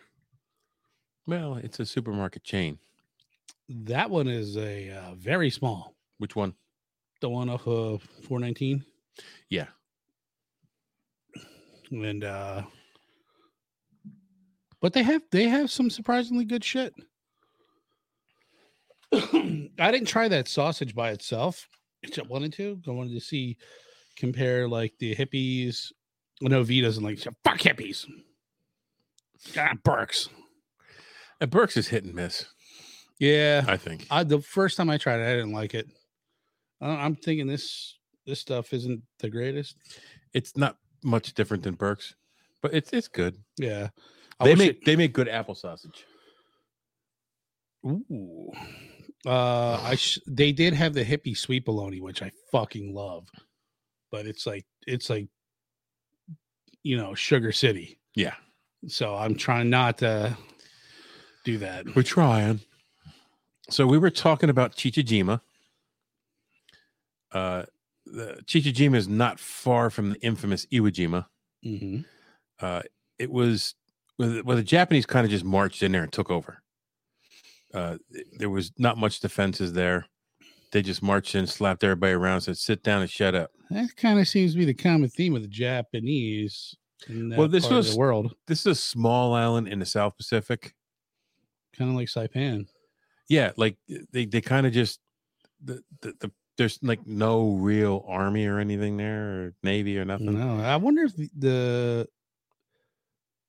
[1.27, 2.79] Well, it's a supermarket chain.
[3.71, 5.95] That one is a uh, very small.
[6.19, 6.53] Which one?
[7.23, 8.85] The one off of 419.
[9.49, 9.69] Yeah.
[11.91, 12.65] And uh
[14.83, 16.93] but they have they have some surprisingly good shit.
[19.15, 21.67] I didn't try that sausage by itself.
[22.03, 22.79] which I wanted to.
[22.87, 23.57] I wanted to see
[24.17, 25.93] compare like the hippies.
[26.45, 28.05] I know V doesn't like fuck hippies.
[29.55, 30.29] God, Berks.
[31.41, 32.47] And Berks is hit and miss,
[33.19, 34.07] Yeah, I think.
[34.11, 35.87] I the first time I tried it, I didn't like it.
[36.81, 39.77] I I'm thinking this this stuff isn't the greatest.
[40.33, 42.15] It's not much different than Berks,
[42.63, 43.37] but it's it's good.
[43.59, 43.89] Yeah,
[44.41, 46.05] I They make it- they make good apple sausage.
[47.87, 48.51] Ooh.
[49.25, 53.29] Uh, I sh- they did have the hippie sweet bologna, which I fucking love,
[54.17, 55.29] but it's like it's like
[56.83, 57.99] you know Sugar City.
[58.15, 58.33] Yeah.
[58.89, 60.35] So I'm trying not to
[61.45, 61.95] do that.
[61.95, 62.61] We're trying.
[63.69, 65.43] So we were talking about Chichijima.
[67.31, 67.65] Uh,
[68.07, 71.27] the Chichijima is not far from the infamous Iwo Jima.
[71.63, 72.01] hmm
[72.59, 72.83] Uh,
[73.19, 73.75] it was
[74.19, 76.63] well, the Japanese kind of just marched in there and took over.
[77.75, 77.99] Uh,
[78.39, 80.07] there was not much defenses there.
[80.73, 84.19] They just marched in, slapped everybody around, said, "Sit down and shut up." That kind
[84.19, 86.77] of seems to be the common theme of the Japanese.
[87.09, 90.75] Well, this was- the world, This is a small island in the South Pacific.
[91.77, 92.67] kind of like Saipan.
[93.29, 95.01] Yeah, like eh, they they kind of just
[95.63, 100.33] the, the the there's like no real army or anything there or navy or nothing.
[100.39, 102.09] No, I wonder if the, the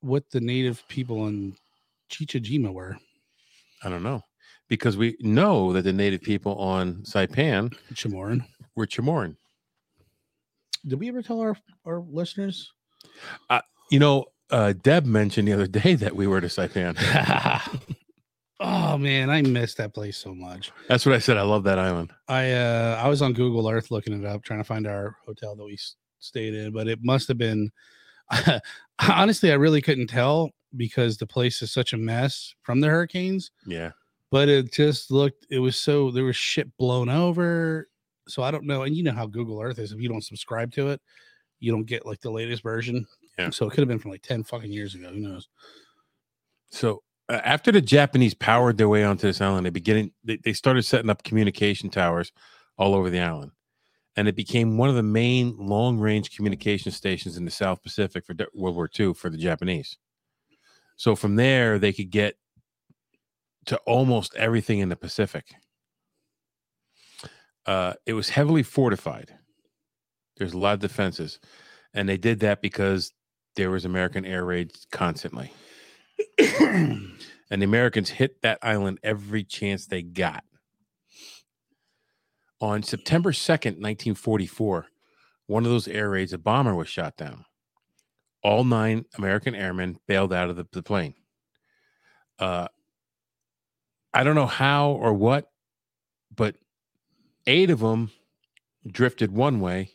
[0.00, 1.56] what the native people in
[2.10, 2.98] Chichijima were.
[3.82, 4.22] I don't know
[4.68, 8.44] because we know that the native people on Saipan Chamoran.
[8.74, 9.36] were Chamorro.
[10.86, 12.72] Did we ever tell our our listeners?
[13.90, 16.96] You know, uh, Deb mentioned the other day that we were to Saipan.
[18.60, 20.72] Oh man, I miss that place so much.
[20.88, 21.36] That's what I said.
[21.36, 22.12] I love that island.
[22.26, 25.54] I uh I was on Google Earth looking it up, trying to find our hotel
[25.54, 25.78] that we
[26.18, 27.70] stayed in, but it must have been
[29.08, 33.52] honestly, I really couldn't tell because the place is such a mess from the hurricanes.
[33.64, 33.92] Yeah.
[34.30, 37.88] But it just looked it was so there was shit blown over.
[38.28, 38.82] So I don't know.
[38.82, 39.92] And you know how Google Earth is.
[39.92, 41.00] If you don't subscribe to it,
[41.60, 43.06] you don't get like the latest version.
[43.38, 43.50] Yeah.
[43.50, 45.08] So it could have been from like 10 fucking years ago.
[45.08, 45.48] Who knows?
[46.70, 50.52] So uh, after the Japanese powered their way onto this island, they beginning they, they
[50.52, 52.32] started setting up communication towers
[52.76, 53.52] all over the island,
[54.16, 58.24] and it became one of the main long range communication stations in the South Pacific
[58.24, 59.96] for World War II for the Japanese.
[60.96, 62.36] So from there, they could get
[63.68, 65.46] to almost everything in the Pacific.
[67.64, 69.34] Uh, it was heavily fortified.
[70.36, 71.38] There's a lot of defenses,
[71.94, 73.12] and they did that because
[73.56, 75.52] there was American air raids constantly
[76.38, 80.44] and the Americans hit that island every chance they got.
[82.60, 84.86] On September 2nd, 1944,
[85.46, 87.44] one of those air raids, a bomber was shot down.
[88.42, 91.14] All nine American airmen bailed out of the, the plane.
[92.38, 92.68] Uh,
[94.14, 95.50] I don't know how or what,
[96.34, 96.56] but
[97.46, 98.10] eight of them
[98.86, 99.90] drifted one way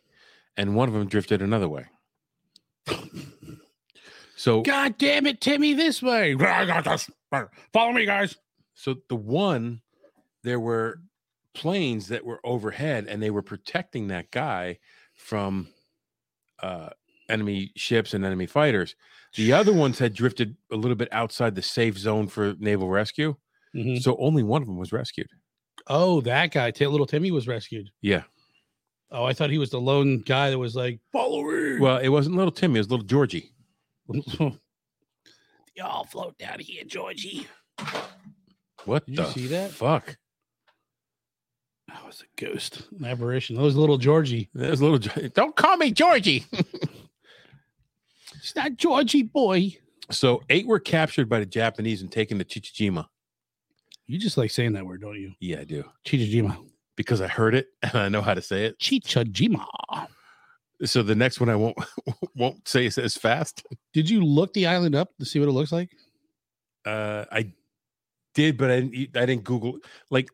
[0.58, 1.86] and one of them drifted another way.
[4.36, 6.36] So God damn it, Timmy, this way.
[6.36, 7.10] I got this.
[7.72, 8.36] Follow me, guys.
[8.74, 9.82] So the one,
[10.44, 11.00] there were
[11.54, 14.80] planes that were overhead, and they were protecting that guy
[15.16, 15.70] from
[16.62, 16.90] uh,
[17.30, 18.96] enemy ships and enemy fighters.
[19.36, 23.38] The other ones had drifted a little bit outside the safe zone for naval rescue,
[23.76, 24.02] Mhm.
[24.02, 25.30] so only one of them was rescued.
[25.88, 27.90] Oh, that guy, T- little Timmy, was rescued.
[28.02, 28.24] Yeah.
[29.12, 31.80] Oh, I thought he was the lone guy that was like, follow me.
[31.80, 33.52] Well, it wasn't little Timmy; it was little Georgie.
[35.76, 37.48] Y'all float down here, Georgie.
[38.86, 39.72] What Did the you see that?
[39.72, 40.18] fuck?
[41.88, 43.56] That was a ghost, an apparition.
[43.56, 44.50] That was little Georgie.
[44.54, 45.00] There's little.
[45.30, 46.46] Don't call me Georgie.
[48.36, 49.78] It's not Georgie boy.
[50.12, 53.06] so eight were captured by the Japanese and taken to Chichijima.
[54.08, 55.34] You just like saying that word, don't you?
[55.40, 56.58] Yeah, I do Chichijima.
[56.96, 58.80] because I heard it and I know how to say it.
[58.80, 59.66] Chichijima.
[60.86, 61.78] So the next one I won't
[62.36, 63.66] won't say it as fast.
[63.94, 65.92] Did you look the island up to see what it looks like?
[66.86, 67.54] Uh, I
[68.34, 69.16] did, but I didn't.
[69.18, 69.78] I didn't Google.
[70.10, 70.30] Like,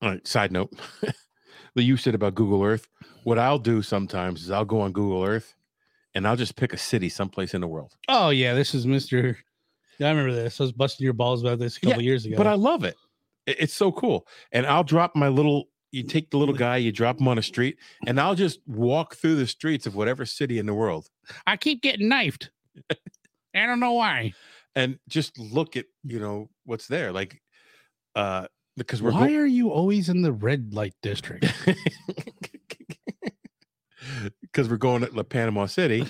[0.00, 0.26] all right.
[0.26, 0.72] Side note,
[1.74, 2.88] that you said about Google Earth.
[3.24, 5.54] What I'll do sometimes is I'll go on Google Earth,
[6.14, 7.94] and I'll just pick a city someplace in the world.
[8.08, 9.36] Oh yeah, this is Mister.
[10.00, 10.60] Yeah, I remember this.
[10.60, 12.36] I was busting your balls about this a couple years ago.
[12.36, 12.96] But I love it.
[13.46, 14.26] It- It's so cool.
[14.50, 15.68] And I'll drop my little.
[15.92, 19.16] You take the little guy, you drop him on a street, and I'll just walk
[19.16, 21.08] through the streets of whatever city in the world,
[21.48, 22.50] I keep getting knifed.
[22.90, 24.32] I don't know why.
[24.76, 27.10] and just look at you know what's there.
[27.10, 27.42] Like,
[28.14, 31.44] uh, because we're Why are you always in the red light district?
[34.40, 36.04] because we're going to La Panama City.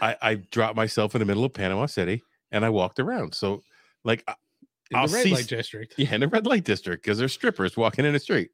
[0.00, 2.22] I, I dropped myself in the middle of Panama City
[2.56, 3.34] and I walked around.
[3.34, 3.62] So,
[4.04, 4.34] like, I-
[4.90, 5.94] the I'll red see light district.
[5.96, 8.50] yeah, in the red light district because there's strippers walking in the street.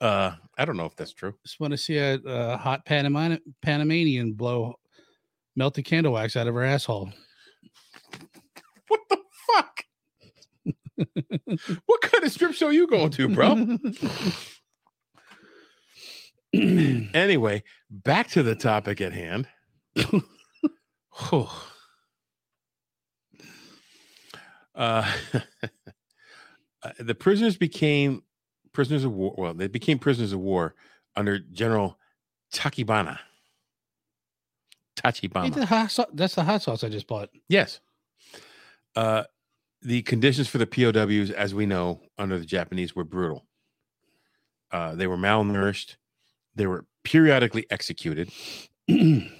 [0.00, 1.34] Uh, I don't know if that's true.
[1.44, 4.74] Just want to see a, a hot Panama- Panamanian blow
[5.56, 7.10] melted candle wax out of her asshole.
[8.86, 9.18] What the
[9.56, 9.84] fuck?
[11.86, 13.76] what kind of strip show you going to, bro?
[17.14, 19.48] anyway, back to the topic at hand.
[21.30, 21.48] Whew.
[24.74, 25.10] Uh,
[26.82, 28.22] uh, the prisoners became
[28.72, 29.34] prisoners of war.
[29.36, 30.74] Well, they became prisoners of war
[31.16, 31.98] under General
[32.52, 33.18] Takibana.
[35.02, 35.54] Hey, Tachibana.
[35.54, 37.30] the hot that's the hot sauce I just bought.
[37.48, 37.80] Yes.
[38.94, 39.24] Uh,
[39.80, 43.46] the conditions for the POWs, as we know, under the Japanese were brutal.
[44.70, 45.96] Uh, they were malnourished.
[46.54, 48.30] They were periodically executed.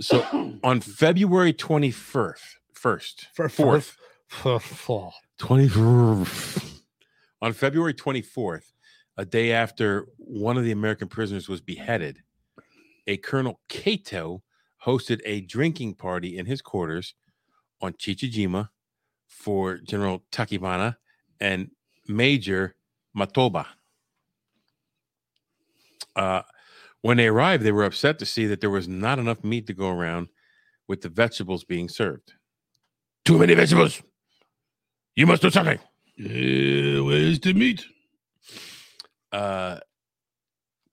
[0.00, 2.40] so on February 21st,
[2.82, 3.96] first, For fourth,
[4.28, 5.14] fall.
[5.40, 6.80] 24th,
[7.42, 8.72] on February 24th,
[9.16, 12.18] a day after one of the American prisoners was beheaded,
[13.06, 14.42] a Colonel Kato
[14.84, 17.14] hosted a drinking party in his quarters
[17.80, 18.70] on Chichijima
[19.28, 20.96] for General Takibana
[21.40, 21.70] and
[22.08, 22.74] Major
[23.16, 23.66] Matoba.
[26.16, 26.42] Uh,
[27.00, 29.72] when they arrived, they were upset to see that there was not enough meat to
[29.72, 30.28] go around
[30.88, 32.32] with the vegetables being served.
[33.24, 34.02] Too many vegetables.
[35.14, 35.78] You must do something.
[36.16, 37.84] where's the meat?
[39.32, 39.78] uh,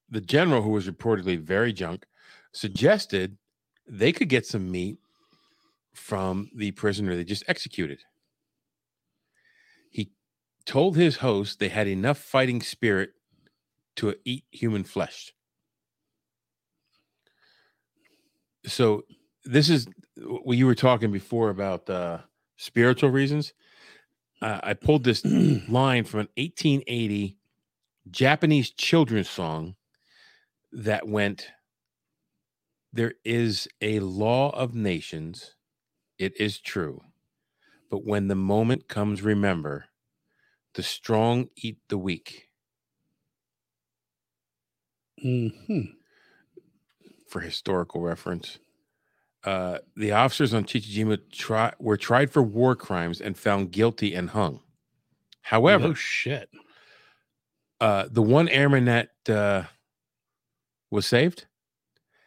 [0.10, 2.06] the general, who was reportedly very drunk,
[2.54, 3.38] suggested
[3.88, 4.98] they could get some meat
[5.94, 8.00] from the prisoner they just executed.
[9.92, 10.12] He
[10.66, 13.12] told his host they had enough fighting spirit
[13.98, 15.34] to eat human flesh.
[18.66, 19.04] So
[19.46, 19.88] this is
[20.18, 22.20] what you were talking before about uh,
[22.58, 23.54] spiritual reasons.
[24.42, 27.38] Uh, I pulled this line from an 1880
[28.10, 29.76] Japanese children's song
[30.72, 31.50] that went,
[32.94, 35.56] There is a law of nations,
[36.18, 37.02] it is true.
[37.90, 39.86] But when the moment comes, remember
[40.76, 42.50] the strong eat the weak.
[45.22, 45.50] hmm
[47.30, 48.60] For historical reference,
[49.44, 54.30] uh, the officers on Chichijima tri- were tried for war crimes and found guilty and
[54.32, 54.60] hung.
[55.42, 56.50] However, oh shit.
[57.80, 59.64] uh, the one airman that uh,
[60.92, 61.46] was saved,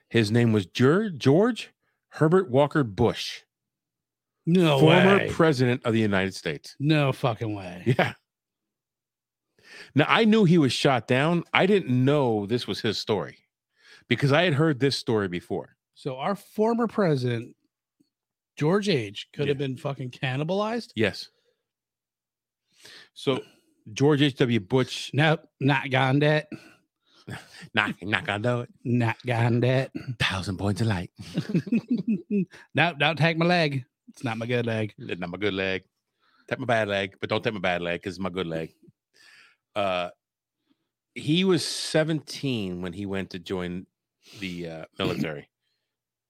[0.09, 1.71] his name was George, George
[2.11, 3.43] Herbert Walker Bush,
[4.47, 5.31] No former way.
[5.31, 6.75] president of the United States.
[6.81, 7.83] no fucking way.
[7.99, 8.15] Yeah.
[9.95, 11.45] Now I knew he was shot down.
[11.53, 13.39] I didn't know this was his story
[14.09, 15.77] because I had heard this story before.
[16.03, 17.55] So our former president,
[18.57, 19.51] George H, could Yeah.
[19.53, 20.91] have been fucking cannibalized.
[20.97, 21.29] Yes.
[23.15, 23.41] So
[23.93, 24.59] George H.W.
[24.59, 26.49] Bush, Nope, not gone that.
[27.75, 28.71] not, not gonna do it.
[28.83, 29.93] Not gone that.
[30.19, 31.13] Thousand points of light.
[32.75, 33.85] nope, don't take my leg.
[34.09, 34.95] It's not my good leg.
[34.99, 35.85] That's not my good leg.
[36.49, 38.75] Take my bad leg, but don't take my bad leg because it's my good leg.
[39.77, 40.11] Uh,
[41.15, 43.87] he was 17 when he went to join
[44.41, 45.47] the uh, military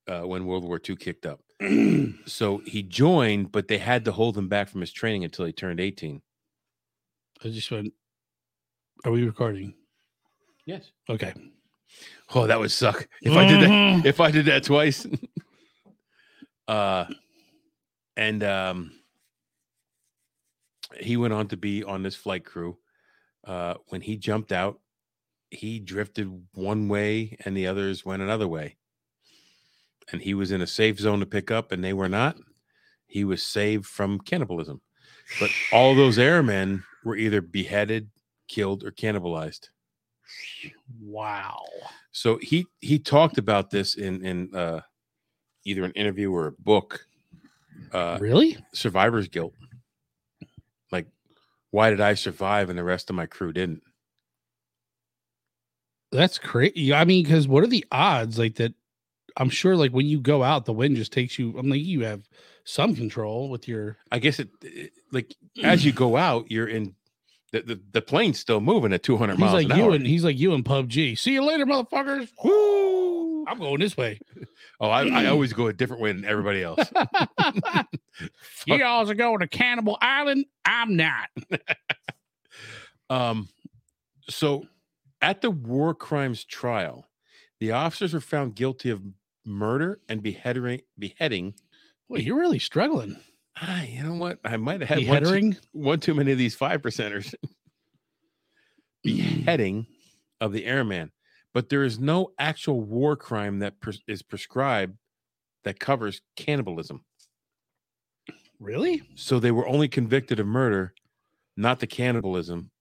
[0.07, 1.41] uh, when World War II kicked up.
[2.25, 5.53] so he joined, but they had to hold him back from his training until he
[5.53, 6.21] turned 18.
[7.43, 7.93] I just went.
[9.05, 9.73] Are we recording?
[10.65, 10.91] Yes.
[11.09, 11.33] Okay.
[12.33, 13.69] Oh, that would suck if I did that.
[13.69, 14.05] Mhm.
[14.05, 15.05] If I did that twice.
[16.67, 17.05] uh,
[18.15, 18.91] and um,
[20.99, 22.77] he went on to be on this flight crew.
[23.45, 24.79] Uh, when he jumped out,
[25.49, 28.77] he drifted one way, and the others went another way.
[30.11, 32.37] And he was in a safe zone to pick up, and they were not.
[33.07, 34.81] He was saved from cannibalism,
[35.39, 38.09] but all those airmen were either beheaded,
[38.47, 39.69] killed, or cannibalized.
[41.01, 41.63] Wow.
[42.11, 44.81] So he he talked about this in in uh,
[45.65, 47.05] either an interview or a book.
[47.91, 48.57] Uh, really?
[48.73, 49.53] survivor's guilt.
[50.91, 51.07] Like,
[51.71, 53.83] why did I survive and the rest of my crew didn't?
[56.11, 56.93] That's crazy.
[56.93, 58.37] I mean, because what are the odds?
[58.37, 58.73] Like that.
[59.37, 61.57] I'm sure, like when you go out, the wind just takes you.
[61.57, 62.27] I'm like, you have
[62.65, 63.97] some control with your.
[64.11, 66.95] I guess it, it- like as you go out, you're in
[67.51, 69.91] the the, the plane's still moving at 200 He's miles like an you hour.
[69.95, 71.17] and he's like you and PUBG.
[71.17, 72.29] See you later, motherfuckers.
[72.43, 73.45] Woo!
[73.45, 74.19] I'm going this way.
[74.79, 76.79] oh, I, I always go a different way than everybody else.
[78.65, 80.45] you guys are going to Cannibal Island.
[80.65, 81.29] I'm not.
[83.09, 83.49] Um,
[84.29, 84.65] so
[85.21, 87.05] at the war crimes trial,
[87.59, 89.01] the officers were found guilty of
[89.45, 90.81] murder and beheading.
[90.97, 91.53] Beheading.
[92.09, 93.17] Well, you're really struggling.
[93.61, 94.39] Ah, you know what?
[94.43, 95.57] I might have had one too, Beheading?
[95.71, 97.33] one too many of these five percenters.
[99.03, 99.85] beheading
[100.41, 101.11] of the airman,
[101.53, 104.97] but there is no actual war crime that pres- is prescribed
[105.63, 107.03] that covers cannibalism.
[108.59, 109.01] Really?
[109.15, 110.93] So they were only convicted of murder,
[111.57, 112.71] not the cannibalism,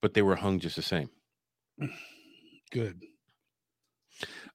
[0.00, 1.08] but they were hung just the same.
[2.70, 3.02] Good.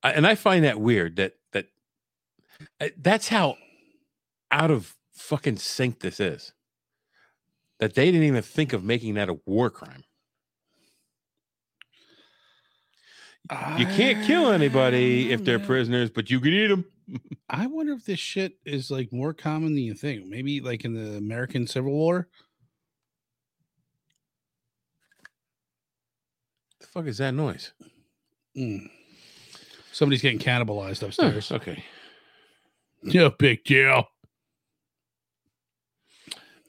[0.03, 1.33] I- and I find that weird that
[2.97, 3.55] that's how
[4.51, 6.53] out of fucking sync this is.
[7.79, 10.03] That they didn't even think of making that a war crime.
[13.77, 16.85] You can't kill anybody if they're I- prisoners, but you can eat them.
[17.49, 20.25] I wonder if this shit is like more common than you think.
[20.25, 22.27] Maybe like in the American Civil War.
[26.81, 27.71] The fuck is that noise?
[28.57, 28.89] Mm.
[29.93, 31.51] Somebody's getting cannibalized upstairs.
[31.51, 31.83] okay.
[33.03, 34.07] No big deal.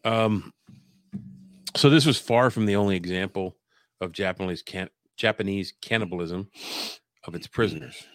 [0.05, 0.53] Um,
[1.77, 3.57] so this was far from the only example
[4.01, 6.49] of Japanese can- Japanese cannibalism
[7.25, 8.07] of its prisoners.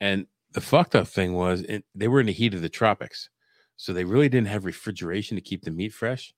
[0.00, 3.28] And the fucked up thing was, it, they were in the heat of the tropics,
[3.76, 6.32] so they really didn't have refrigeration to keep the meat fresh.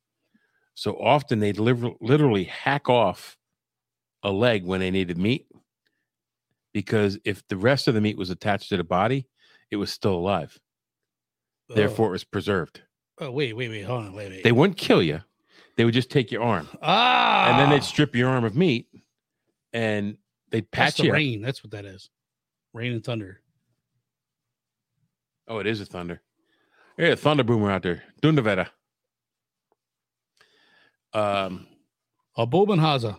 [0.75, 3.37] So often they'd liver- literally hack off
[4.23, 5.47] a leg when they needed meat,
[6.73, 9.29] because if the rest of the meat was attached to the body,
[9.71, 10.59] it was still alive.
[11.75, 12.83] Therefore, it was preserved.
[13.21, 13.83] Oh, oh, wait, wait, wait.
[13.83, 14.15] Hold on.
[14.15, 14.45] Wait, wait.
[14.45, 15.21] They wouldn't kill you;
[15.77, 16.69] they would just take your arm.
[16.83, 18.89] ah, and then they'd strip your arm of meat
[19.73, 20.17] and
[20.51, 21.13] they'd That's patch the you.
[21.13, 21.43] rain.
[21.43, 22.11] That's what that is.
[22.73, 23.41] Rain and thunder.
[25.49, 26.23] Oh, it is a thunder.
[26.97, 28.03] Yeah, thunder boomer out there.
[28.23, 28.69] Dundaveta.
[31.13, 31.67] Um,
[32.37, 33.19] A Bobenhauser.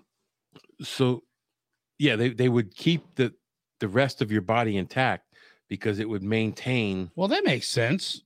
[0.82, 1.24] So,
[2.00, 3.34] yeah, they, they would keep the
[3.80, 5.26] the rest of your body intact
[5.68, 7.12] because it would maintain.
[7.16, 8.22] Well, that makes sense.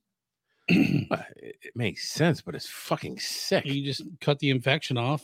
[1.10, 3.64] Well, It, it makes sense, but it's fucking sick.
[3.66, 5.22] You just cut the infection off.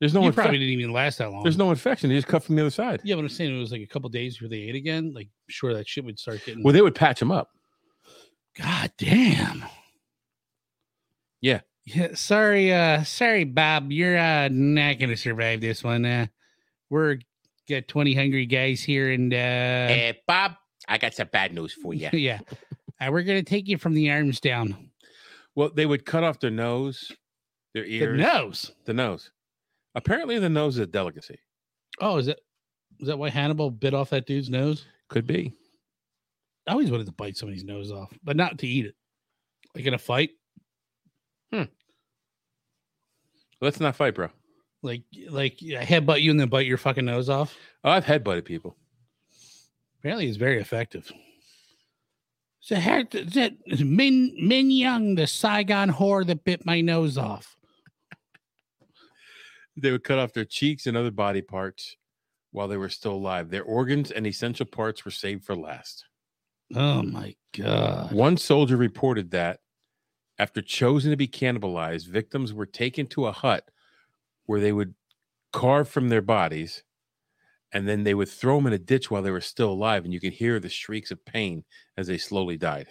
[0.00, 1.42] There's no you infe- probably didn't even last that long.
[1.44, 2.08] there's no infection.
[2.10, 3.00] They just cut from the other side.
[3.04, 5.12] Yeah, but I'm saying it was like a couple days before they ate again.
[5.14, 6.62] Like, sure, that shit would start getting.
[6.64, 7.50] Well, they would patch them up.
[8.56, 9.64] God damn.
[11.40, 11.60] Yeah.
[11.84, 12.14] Yeah.
[12.14, 13.90] Sorry, uh, sorry, Bob.
[13.92, 16.04] You're uh not gonna survive this one.
[16.04, 16.26] Uh
[16.90, 17.18] we're
[17.68, 20.52] got 20 hungry guys here and uh Hey, Bob,
[20.88, 22.08] I got some bad news for you.
[22.12, 22.40] yeah.
[23.00, 24.90] Uh, we're gonna take you from the arms down.
[25.54, 27.10] well, they would cut off their nose,
[27.74, 28.72] their ears, The nose.
[28.84, 29.30] the nose.
[29.94, 31.38] Apparently, the nose is a delicacy.
[32.00, 32.40] Oh, is that
[33.00, 34.84] is that why Hannibal bit off that dude's nose?
[35.08, 35.52] Could be.
[36.68, 38.94] I always wanted to bite somebody's nose off, but not to eat it.
[39.74, 40.30] Like in a fight.
[41.52, 41.64] Hmm.
[43.60, 44.28] Let's not fight, bro.
[44.82, 47.56] Like like I headbutt you and then bite your fucking nose off.
[47.84, 48.76] Oh, I've headbutted people.
[49.98, 51.10] Apparently, it's very effective.
[52.60, 57.56] So, heck, that Min Min Young, the Saigon whore that bit my nose off.
[59.76, 61.96] They would cut off their cheeks and other body parts
[62.52, 63.48] while they were still alive.
[63.48, 66.04] Their organs and essential parts were saved for last.
[66.74, 68.12] Oh my god!
[68.12, 69.60] One soldier reported that
[70.38, 73.70] after choosing to be cannibalized, victims were taken to a hut
[74.44, 74.94] where they would
[75.52, 76.82] carve from their bodies
[77.72, 80.04] and then they would throw them in a ditch while they were still alive.
[80.04, 81.64] And you could hear the shrieks of pain
[81.96, 82.88] as they slowly died.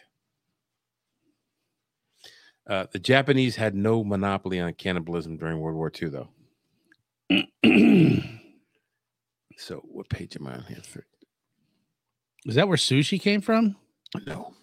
[2.68, 6.30] Uh, the Japanese had no monopoly on cannibalism during World War II, though.
[9.58, 11.06] So, what page am I on here?
[12.46, 13.76] Is that where sushi came from?
[14.26, 14.54] No.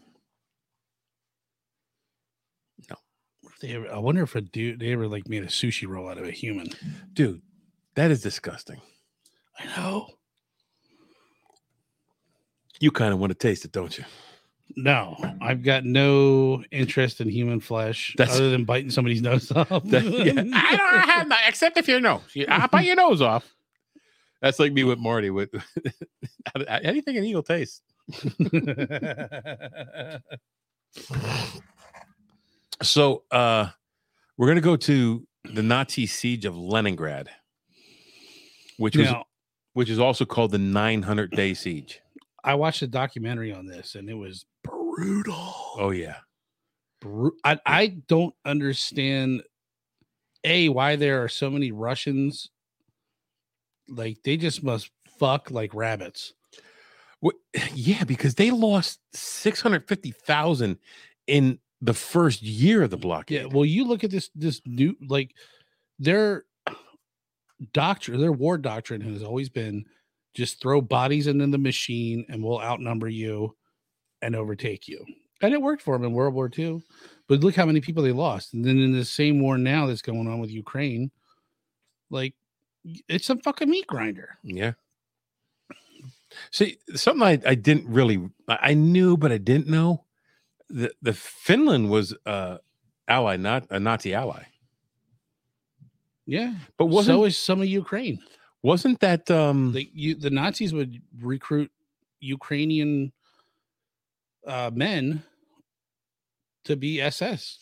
[3.61, 6.19] They ever, I wonder if a dude they ever like made a sushi roll out
[6.19, 6.69] of a human.
[7.13, 7.41] Dude,
[7.95, 8.81] that is disgusting.
[9.59, 10.09] I know.
[12.81, 14.05] You kind of want to taste it, don't you?
[14.77, 19.69] No, I've got no interest in human flesh That's- other than biting somebody's nose off.
[19.85, 20.33] That- yeah.
[20.55, 22.21] I don't have that, except if your nose.
[22.35, 23.51] You- I'll bite your nose off.
[24.43, 25.49] That's like me with Marty with
[26.69, 27.81] anything an eagle tastes.
[32.83, 33.69] So uh
[34.37, 37.29] we're gonna go to the Nazi siege of Leningrad,
[38.77, 39.25] which was now,
[39.77, 42.01] which is also called the 900 day siege.
[42.43, 45.55] I watched a documentary on this and it was brutal.
[45.77, 46.17] Oh yeah,
[47.03, 49.43] Bru- I, I don't understand
[50.45, 52.49] a why there are so many Russians.
[53.87, 56.33] Like they just must fuck like rabbits.
[57.21, 57.35] What,
[57.75, 60.79] yeah, because they lost 650,000
[61.27, 63.43] in the first year of the blockade.
[63.43, 63.49] Yeah.
[63.53, 65.33] Well, you look at this this new like
[65.99, 66.47] their
[67.73, 69.85] doctrine, their war doctrine has always been
[70.35, 73.57] just throw bodies into the machine and we'll outnumber you
[74.23, 75.05] and overtake you.
[75.43, 76.83] And it worked for them in World War II.
[77.29, 78.55] But look how many people they lost.
[78.55, 81.11] And then in the same war now that's going on with Ukraine,
[82.11, 82.35] like
[83.09, 84.39] it's a fucking meat grinder.
[84.43, 84.73] Yeah.
[86.51, 90.05] See, something I, I didn't really I knew, but I didn't know.
[90.69, 92.59] The the Finland was uh
[93.09, 94.45] ally, not a Nazi ally.
[96.27, 96.55] Yeah.
[96.77, 98.19] But wasn't so is some of Ukraine.
[98.63, 101.71] wasn't that um the you, the Nazis would recruit
[102.21, 103.13] Ukrainian
[104.47, 105.23] uh, men
[106.65, 107.59] to be SS.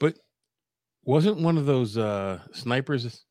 [0.00, 0.18] But
[1.04, 3.24] wasn't one of those uh snipers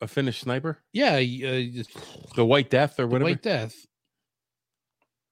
[0.00, 0.78] a Finnish sniper?
[0.92, 1.82] Yeah, uh,
[2.36, 3.30] The White Death or the whatever?
[3.30, 3.74] White Death.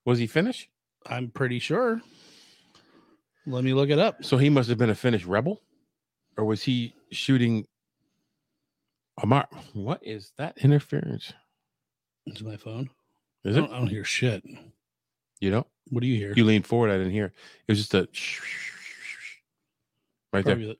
[0.05, 0.69] Was he Finnish?
[1.05, 2.01] I'm pretty sure.
[3.47, 4.25] Let me look it up.
[4.25, 5.61] So he must have been a Finnish rebel?
[6.37, 7.65] Or was he shooting
[9.21, 9.47] Amar?
[9.73, 11.33] What is that interference?
[12.25, 12.89] It's my phone.
[13.43, 13.61] Is I it?
[13.63, 14.43] don't, I don't hear shit.
[15.39, 15.67] You know?
[15.89, 16.33] What do you hear?
[16.35, 16.89] You leaned forward.
[16.91, 17.33] I didn't hear.
[17.67, 18.07] It was just a
[20.33, 20.55] right there.
[20.55, 20.77] The-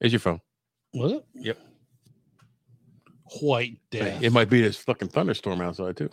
[0.00, 0.40] Is your phone?
[0.94, 1.24] Was it?
[1.34, 1.58] Yep.
[3.40, 4.22] White Death.
[4.22, 6.10] It might be this fucking thunderstorm outside too.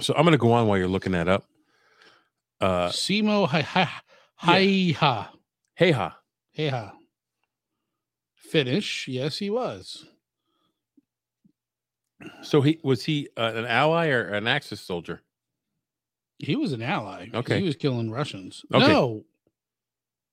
[0.00, 1.44] So I'm gonna go on while you're looking that up.
[2.60, 3.88] Uh, Simo hi hi
[4.36, 5.32] hi ha
[5.74, 6.18] hey ha.
[6.52, 6.92] hey ha.
[8.34, 9.08] Finish.
[9.08, 10.04] Yes, he was.
[12.42, 15.22] So he was he uh, an ally or an Axis soldier?
[16.38, 17.28] He was an ally.
[17.34, 17.60] Okay.
[17.60, 18.64] He was killing Russians.
[18.72, 18.86] Okay.
[18.86, 19.24] No.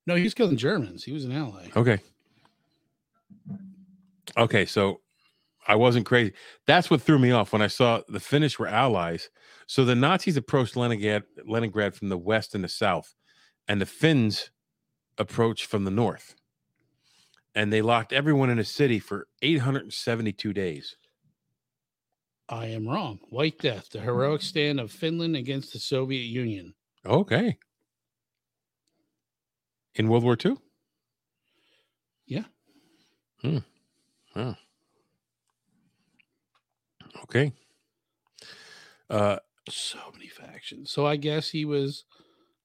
[0.06, 1.02] No, he was killing Germans.
[1.04, 1.68] He was an ally.
[1.76, 1.98] Okay.
[4.36, 5.00] Okay, so
[5.66, 6.32] I wasn't crazy.
[6.66, 9.30] That's what threw me off when I saw the Finnish were allies.
[9.66, 13.14] So the Nazis approached Leningrad, Leningrad from the west and the south,
[13.66, 14.50] and the Finns
[15.18, 16.34] approached from the north.
[17.54, 20.94] and they locked everyone in a city for 872 days.
[22.48, 23.18] I am wrong.
[23.30, 26.74] White Death, the heroic stand of Finland against the Soviet Union.
[27.04, 27.58] Okay.
[29.96, 30.56] In World War II?
[32.26, 32.44] Yeah.
[33.42, 33.58] Hmm.
[34.34, 34.54] Huh.
[37.24, 37.52] Okay.
[39.10, 39.38] Uh,
[39.68, 40.90] So many factions.
[40.92, 42.04] So I guess he was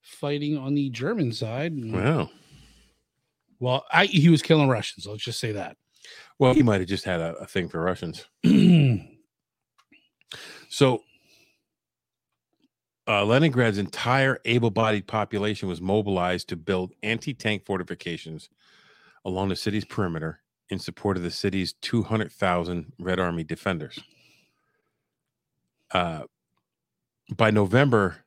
[0.02, 1.74] fighting on the German side.
[1.92, 2.30] wow.
[3.60, 5.06] Well, I, he was killing Russians.
[5.06, 5.78] Let's just say that.
[6.40, 8.26] Well, he might have just had a, a thing for Russians.
[10.72, 11.04] So,
[13.06, 18.50] uh, Leningrad's entire able bodied population was mobilized to build anti tank fortifications
[19.26, 24.00] along the city's perimeter in support of the city's 200,000 Red Army defenders.
[25.92, 26.22] Uh,
[27.36, 28.24] by November,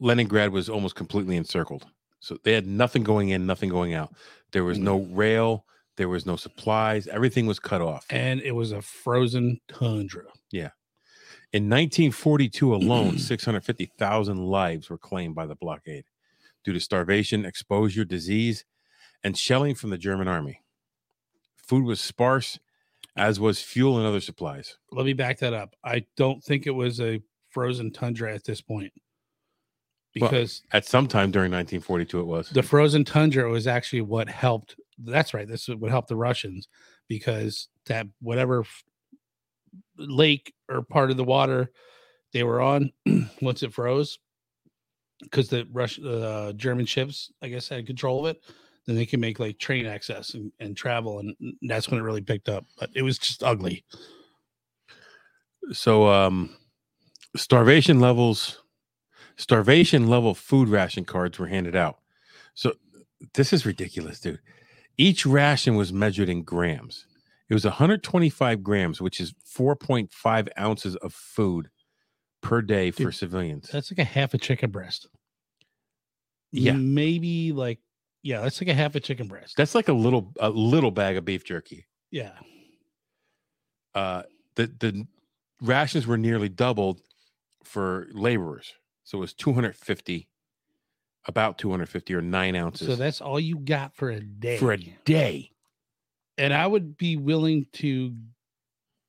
[0.00, 1.84] Leningrad was almost completely encircled.
[2.20, 4.14] So they had nothing going in, nothing going out.
[4.52, 5.66] There was no rail,
[5.98, 8.06] there was no supplies, everything was cut off.
[8.08, 10.24] and it was a frozen tundra.
[11.52, 16.04] In 1942 alone, 650,000 lives were claimed by the blockade
[16.64, 18.64] due to starvation, exposure, disease,
[19.24, 20.62] and shelling from the German army.
[21.56, 22.58] Food was sparse,
[23.16, 24.76] as was fuel and other supplies.
[24.92, 25.74] Let me back that up.
[25.84, 28.92] I don't think it was a frozen tundra at this point
[30.20, 32.50] Well, because At some time during 1942, it was.
[32.50, 34.76] the frozen tundra was actually what helped.
[34.98, 35.48] That's right.
[35.48, 36.68] This is what helped the Russians
[37.08, 38.64] because that whatever
[39.98, 41.70] lake or part of the water
[42.32, 42.92] they were on,
[43.42, 44.18] once it froze,
[45.22, 48.42] because the Russian, uh, German ships, I guess, had control of it.
[48.86, 52.22] Then they can make like train access and, and travel, and that's when it really
[52.22, 52.64] picked up.
[52.78, 53.84] But it was just ugly.
[55.72, 56.56] So, um,
[57.36, 58.62] starvation levels,
[59.36, 61.98] starvation level food ration cards were handed out.
[62.54, 62.74] So,
[63.34, 64.40] this is ridiculous, dude.
[64.96, 67.04] Each ration was measured in grams.
[67.48, 71.70] It was 125 grams, which is 4.5 ounces of food
[72.42, 73.70] per day for civilians.
[73.72, 75.08] That's like a half a chicken breast.
[76.52, 76.72] Yeah.
[76.72, 77.80] maybe like
[78.22, 79.54] yeah, that's like a half a chicken breast.
[79.56, 81.86] That's like a little a little bag of beef jerky.
[82.10, 82.32] yeah.
[83.94, 84.22] Uh,
[84.54, 85.06] the the
[85.62, 87.00] rations were nearly doubled
[87.64, 90.28] for laborers, so it was 250,
[91.26, 94.58] about 250 or nine ounces So that's all you got for a day.
[94.58, 95.50] for a day.
[96.38, 98.14] And I would be willing to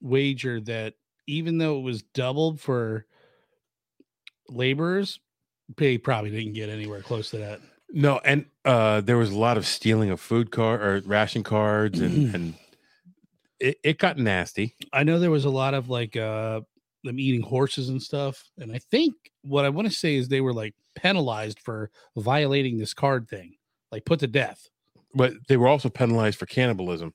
[0.01, 0.95] wager that
[1.27, 3.05] even though it was doubled for
[4.49, 5.19] laborers,
[5.77, 7.61] they probably didn't get anywhere close to that.
[7.91, 11.99] No, and uh, there was a lot of stealing of food card or ration cards,
[11.99, 12.53] and and
[13.59, 14.75] it, it got nasty.
[14.91, 16.61] I know there was a lot of like uh
[17.03, 18.49] them eating horses and stuff.
[18.57, 22.77] And I think what I want to say is they were like penalized for violating
[22.77, 23.55] this card thing,
[23.91, 24.69] like put to death.
[25.13, 27.13] but they were also penalized for cannibalism.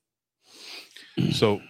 [1.33, 1.61] so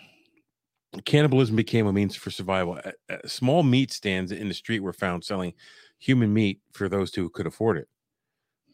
[1.05, 2.81] cannibalism became a means for survival.
[3.27, 5.55] Small meat stands in the street were found selling
[5.99, 7.89] human meat for those who could afford it.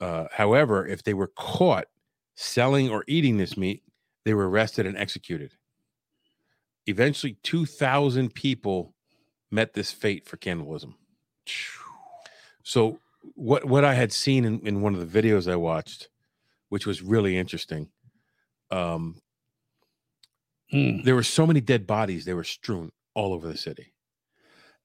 [0.00, 1.86] Uh, however, if they were caught
[2.34, 3.82] selling or eating this meat,
[4.24, 5.52] they were arrested and executed.
[6.86, 8.94] Eventually, 2,000 people
[9.50, 10.96] met this fate for cannibalism.
[12.62, 12.98] So,
[13.34, 16.08] what, what I had seen in, in one of the videos I watched,
[16.70, 17.88] which was really interesting.
[18.70, 19.20] Um,
[20.70, 21.02] Hmm.
[21.02, 23.92] there were so many dead bodies; they were strewn all over the city,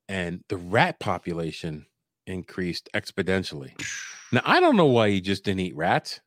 [0.10, 1.86] and the rat population
[2.28, 3.72] increased exponentially.
[4.32, 6.20] Now, I don't know why he just didn't eat rats.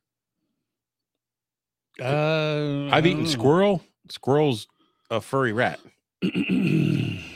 [2.01, 3.83] Uh, I've eaten squirrel.
[4.09, 4.67] Squirrel's
[5.11, 5.79] a furry rat.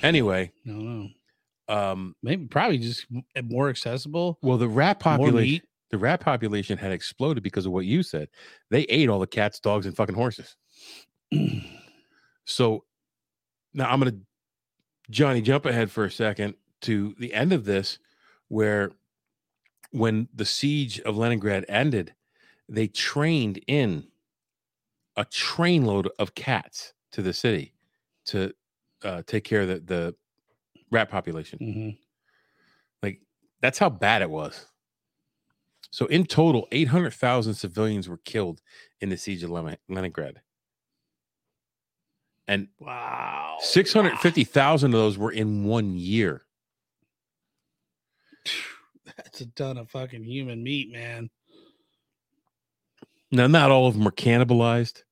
[0.02, 1.10] Anyway, no, no.
[1.74, 3.06] um, Maybe probably just
[3.44, 4.38] more accessible.
[4.42, 8.28] well, the rat population, the rat population had exploded because of what you said.
[8.70, 10.58] They ate all the cats, dogs, and fucking horses.
[12.46, 12.86] So
[13.74, 14.20] now I'm going to
[15.12, 18.00] Johnny jump ahead for a second to the end of this,
[18.50, 18.92] where
[19.92, 22.14] when the siege of Leningrad ended,
[22.70, 24.08] they trained in
[25.16, 27.74] a trainload of cats to the city
[28.26, 28.54] to
[29.04, 30.16] uh, take care of the, the
[30.92, 31.60] rat population.
[31.60, 31.98] Mhm.
[33.02, 33.22] Like
[33.62, 34.66] that's how bad it was.
[35.92, 38.62] So in total, 800,000 civilians were killed
[39.00, 40.42] in the siege of Leningrad.
[42.48, 43.58] And Wow.
[43.62, 46.42] 650,000 of those were in one year.
[49.18, 51.30] That's a ton of fucking human meat, man.
[53.32, 55.04] Now, not all of them were cannibalized.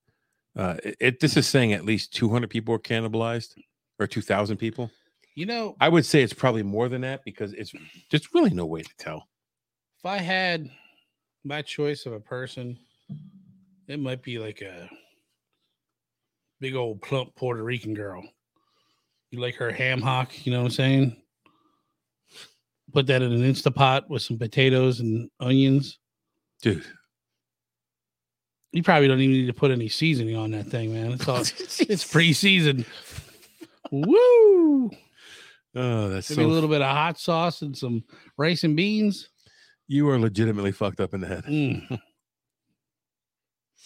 [0.56, 3.56] Uh, it, it- this is saying at least 200 people were cannibalized
[4.00, 4.92] or 2,000 people.
[5.36, 7.74] You know, I would say it's probably more than that because it's
[8.10, 9.28] just really no way to tell.
[10.00, 10.70] if I had
[11.46, 12.78] my choice of a person,
[13.88, 14.90] it might be like a
[16.62, 18.24] big old plump Puerto Rican girl.
[19.32, 21.18] You like her ham hock, you know what I'm saying?
[22.94, 25.98] Put that in an Instapot with some potatoes and onions.
[26.62, 26.86] Dude.
[28.74, 31.12] You probably don't even need to put any seasoning on that thing, man.
[31.12, 31.40] It's all
[31.90, 32.86] it's pre-seasoned.
[33.92, 34.92] Woo!
[35.76, 36.48] Oh, that's Maybe so.
[36.48, 38.04] a little bit of hot sauce and some
[38.38, 39.30] rice and beans.
[39.88, 41.44] you are legitimately fucked up in the head.
[41.46, 42.00] Mm.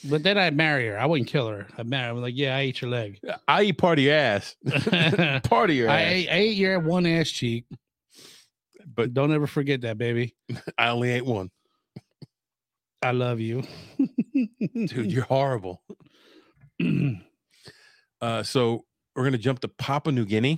[0.04, 1.00] But then I'd marry her.
[1.00, 1.68] I wouldn't kill her.
[1.78, 2.12] I'd marry her.
[2.12, 3.20] I'm like, yeah, I ate your leg.
[3.48, 4.56] I eat part of your ass.
[4.68, 6.02] I, part of your ass.
[6.02, 7.66] ate, I ate your one ass cheek.
[8.94, 10.36] But Don't ever forget that, baby.
[10.78, 11.50] I only ate one.
[13.02, 13.64] I love you.
[14.74, 15.82] Dude, you're horrible.
[18.22, 18.86] Uh, so
[19.16, 20.58] we're gonna jump to Papua New Guinea,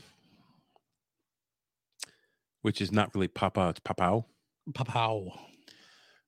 [2.62, 4.26] which is not really Papa, it's Papau.
[4.74, 5.32] Pow.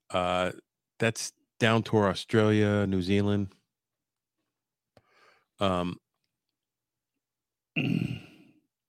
[0.09, 0.51] Uh,
[0.97, 3.49] that's down toward Australia, New Zealand.
[5.59, 5.97] Um,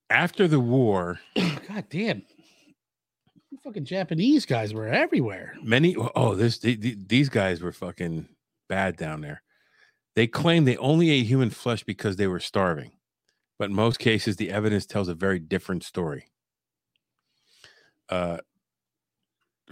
[0.09, 2.23] after the war, God damn.
[3.65, 5.55] Fucking Japanese guys were everywhere.
[5.63, 8.29] many oh this the- the- these guys were fucking
[8.69, 9.43] bad down there.
[10.17, 12.93] They claim they only ate human flesh because they were starving,
[13.59, 16.27] but in most cases the evidence tells a very different story.
[18.09, 18.39] Uh,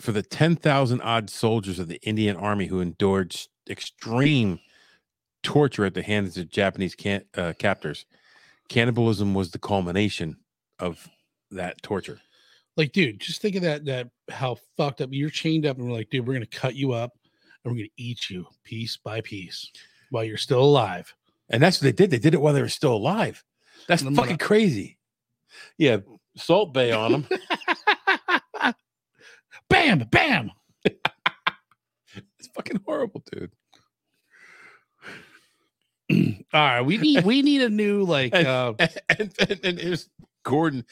[0.00, 3.34] for the ten thousand odd soldiers of the Indian Army who endured
[3.68, 4.60] extreme
[5.42, 8.06] torture at the hands of Japanese can- uh, captors,
[8.68, 10.36] cannibalism was the culmination
[10.78, 11.08] of
[11.50, 12.20] that torture.
[12.76, 13.84] Like, dude, just think of that.
[13.86, 16.92] That how fucked up you're chained up, and we're like, dude, we're gonna cut you
[16.92, 17.12] up,
[17.64, 19.70] and we're gonna eat you piece by piece
[20.10, 21.12] while you're still alive.
[21.50, 22.10] And that's what they did.
[22.10, 23.42] They did it while they were still alive.
[23.88, 24.98] That's fucking gonna- crazy.
[25.78, 25.98] Yeah,
[26.36, 27.28] Salt Bae on them.
[29.70, 30.50] bam, bam.
[30.84, 33.52] it's fucking horrible, dude.
[36.52, 38.74] All right, we need we need a new like And- uh
[39.18, 40.08] And, and, and here's
[40.44, 40.84] Gordon.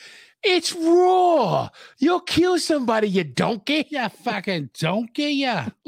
[0.42, 1.70] It's raw.
[1.98, 3.86] You'll kill somebody, you don't donkey.
[3.90, 5.68] yeah, fucking donkey, yeah.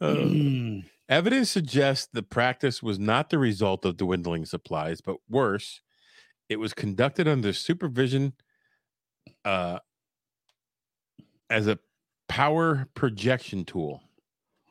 [0.00, 0.84] Uh, Mm.
[1.08, 5.80] evidence suggests the practice was not the result of dwindling supplies, but worse,
[6.48, 8.32] it was conducted under supervision
[9.44, 9.80] uh,
[11.50, 11.78] as a
[12.28, 14.02] power projection tool.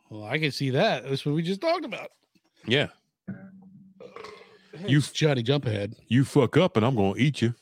[0.09, 1.03] Well, I can see that.
[1.03, 2.11] That's what we just talked about.
[2.65, 2.88] Yeah.
[4.86, 5.95] You Johnny jump ahead.
[6.07, 7.55] you fuck up and I'm going to eat you.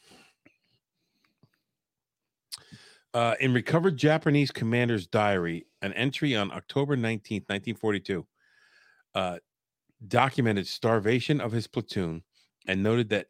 [3.14, 8.28] Uh, in recovered Japanese commander's diary, an entry on October 19th, 1942,
[9.16, 9.38] uh,
[10.06, 12.22] documented starvation of his platoon
[12.68, 13.28] and noted that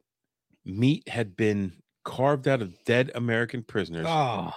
[0.65, 1.71] meat had been
[2.03, 4.07] carved out of dead American prisoners.
[4.09, 4.51] Oh,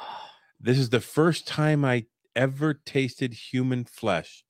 [0.60, 4.44] This is the first time I ever tasted human flesh,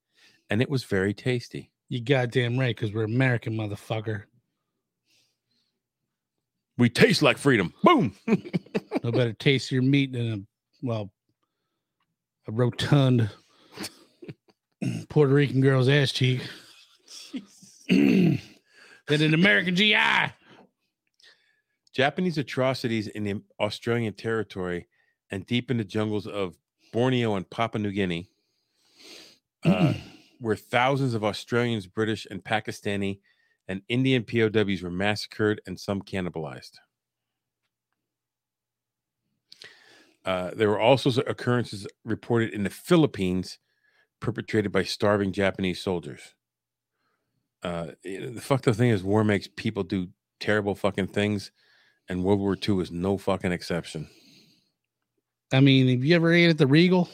[0.48, 1.70] and it was very tasty.
[1.88, 4.24] you goddamn right, because we're American, motherfucker.
[6.78, 7.72] We taste like freedom.
[7.82, 8.14] Boom.
[9.04, 10.38] No better taste your meat than a
[10.82, 11.12] well,
[12.48, 13.30] a rotund
[15.08, 16.42] Puerto Rican girl's ass cheek.
[17.88, 18.40] than
[19.08, 20.32] an American GI.
[21.94, 24.88] Japanese atrocities in the Australian territory
[25.30, 26.56] and deep in the jungles of
[26.92, 28.28] Borneo and Papua New Guinea,
[29.64, 29.94] uh,
[30.40, 33.20] where thousands of Australians, British, and Pakistani
[33.66, 36.72] and Indian POWs were massacred and some cannibalized.
[40.24, 43.58] Uh, there were also occurrences reported in the Philippines
[44.20, 46.34] perpetrated by starving Japanese soldiers.
[47.62, 50.08] Uh, the fucked up thing is, war makes people do
[50.40, 51.50] terrible fucking things,
[52.08, 54.08] and World War II is no fucking exception.
[55.52, 57.08] I mean, have you ever ate at the Regal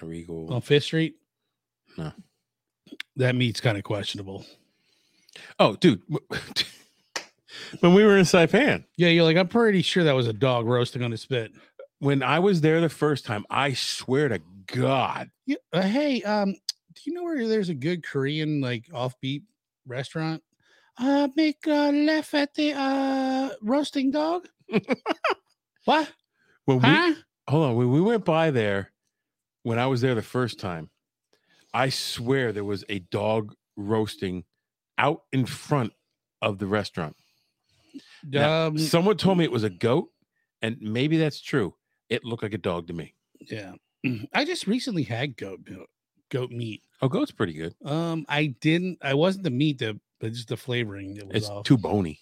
[0.00, 0.52] The Regal.
[0.52, 1.16] on Fifth Street?
[1.96, 2.12] No.
[3.16, 4.44] That meat's kind of questionable.
[5.58, 6.02] Oh, dude.
[7.80, 10.66] when we were in Saipan, Yeah, you're like, I'm pretty sure that was a dog
[10.66, 11.52] roasting on a spit.
[11.98, 16.52] when I was there the first time, I swear to God, Yeah, uh, hey, um,
[16.94, 19.42] do you know where there's a good Korean like offbeat
[19.86, 20.42] restaurant?
[20.98, 24.46] Uh, make a left at the uh roasting dog.
[25.84, 26.10] what?
[26.64, 27.16] when we
[27.48, 28.92] hold on, when we went by there,
[29.62, 30.90] when I was there the first time,
[31.74, 34.44] I swear there was a dog roasting
[34.98, 35.92] out in front
[36.40, 37.16] of the restaurant.
[38.24, 40.10] Now, Um, someone told me it was a goat,
[40.60, 41.74] and maybe that's true.
[42.08, 43.14] It looked like a dog to me.
[43.40, 43.72] yeah.
[44.34, 45.88] I just recently had goat milk,
[46.30, 46.82] goat meat.
[47.00, 47.74] Oh, goat's pretty good.
[47.84, 48.98] Um, I didn't.
[49.02, 51.14] I wasn't the meat, the but just the flavoring.
[51.14, 51.64] That was It's off.
[51.64, 52.20] too bony.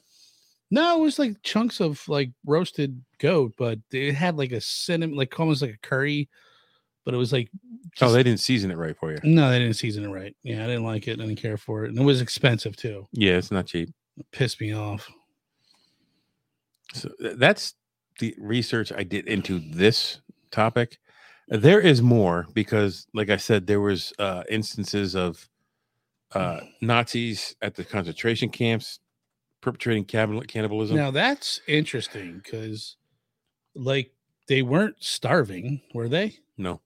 [0.71, 5.17] No, it was like chunks of like roasted goat, but it had like a cinnamon,
[5.17, 6.29] like almost like a curry,
[7.05, 7.51] but it was like
[8.01, 9.19] oh, they didn't season it right for you.
[9.25, 10.35] No, they didn't season it right.
[10.43, 11.21] Yeah, I didn't like it.
[11.21, 13.09] I didn't care for it, and it was expensive too.
[13.13, 13.91] Yeah, it's not cheap.
[14.17, 15.09] It pissed me off.
[16.93, 17.75] So that's
[18.21, 20.99] the research I did into this topic.
[21.49, 25.49] There is more because, like I said, there was uh, instances of
[26.33, 29.01] uh, Nazis at the concentration camps
[29.61, 30.97] perpetrating cannibalism.
[30.97, 32.97] Now that's interesting because,
[33.75, 34.13] like,
[34.49, 36.37] they weren't starving, were they?
[36.59, 36.81] no,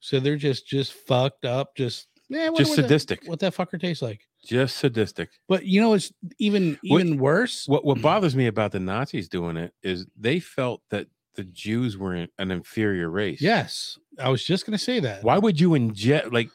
[0.00, 4.20] So they're just just fucked up, just yeah, just sadistic, what that fucker tastes like.
[4.44, 5.30] just sadistic.
[5.48, 7.66] But you know, it's even What- even worse.
[7.68, 11.06] What what bothers me about the Nazis doing it is they felt that
[11.36, 13.40] the Jews were an- inferior race.
[13.40, 15.22] Yes, I was just gonna say that.
[15.22, 16.50] Why would you inject like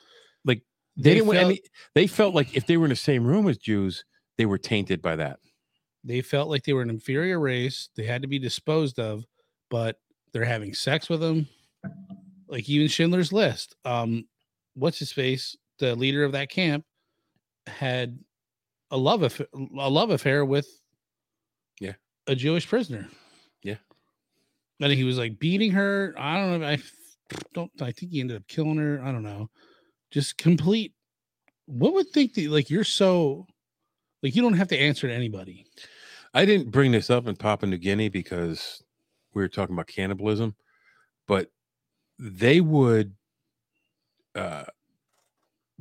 [0.46, 0.62] like
[0.98, 1.62] they, They didn't want any
[1.96, 4.04] they felt like if they were in the same room as Jews,
[4.38, 5.40] they were tainted by that.
[6.04, 7.90] They felt like they were an inferior race.
[7.96, 9.24] They had to be disposed of,
[9.70, 9.98] but
[10.34, 11.48] they're having sex with them.
[12.48, 13.76] Like even Schindler's List.
[13.86, 14.26] Um,
[14.76, 15.56] what's his face?
[15.80, 16.86] The leader of that camp
[17.68, 18.20] had
[18.92, 20.68] a love affair, a love affair with
[21.80, 21.94] Yeah.
[22.28, 23.08] a Jewish prisoner.
[23.64, 23.78] Yeah.
[24.82, 26.14] And he was like beating her.
[26.18, 26.68] I don't know.
[26.68, 26.80] I
[27.54, 27.72] don't.
[27.82, 29.02] I think he ended up killing her.
[29.04, 29.50] I don't know.
[30.12, 30.94] Just complete.
[31.66, 33.48] What would think that like you're so
[34.24, 35.68] like you don't have to answer to anybody.
[36.34, 38.82] I didn't bring this up in Papua New Guinea because
[39.34, 40.56] we were talking about cannibalism,
[41.28, 41.52] but
[42.18, 43.14] they would
[44.34, 44.64] uh,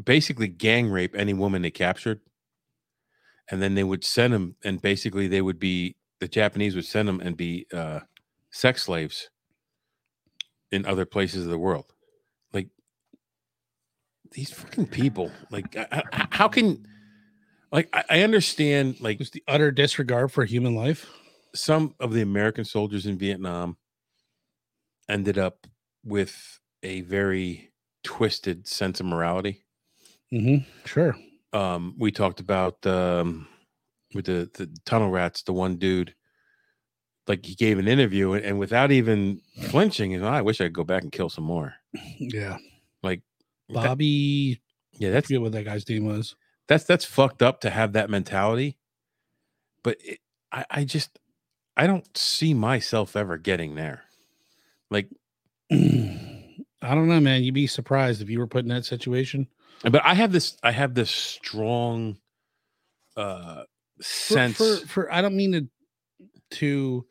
[0.02, 2.20] basically gang rape any woman they captured,
[3.50, 7.08] and then they would send them, and basically they would be the Japanese would send
[7.08, 8.00] them and be uh,
[8.50, 9.30] sex slaves
[10.70, 11.86] in other places of the world.
[12.52, 12.68] Like
[14.32, 15.76] these fucking people, like
[16.30, 16.86] how can
[17.72, 21.06] like I, I understand like Just the utter disregard for human life.
[21.54, 23.76] some of the American soldiers in Vietnam
[25.08, 25.66] ended up
[26.04, 27.70] with a very
[28.04, 29.64] twisted sense of morality.
[30.32, 30.64] Mm-hmm.
[30.86, 31.16] Sure.
[31.52, 33.46] Um, we talked about um,
[34.14, 36.14] with the, the tunnel rats, the one dude,
[37.28, 40.72] like he gave an interview and, and without even flinching, and I wish I could
[40.72, 41.74] go back and kill some more.
[42.18, 42.56] Yeah.
[43.02, 43.20] Like
[43.68, 44.60] that- Bobby.
[44.98, 46.34] yeah, that's forget what that guy's name was.
[46.68, 48.78] That's that's fucked up to have that mentality.
[49.82, 51.18] But it, I, I just
[51.76, 54.04] I don't see myself ever getting there.
[54.90, 55.08] Like
[55.72, 57.44] I don't know, man.
[57.44, 59.48] You'd be surprised if you were put in that situation.
[59.82, 62.16] but i have this i have this strong
[63.16, 63.64] uh
[63.98, 65.68] For, sense for, for I don't mean to
[66.58, 67.06] to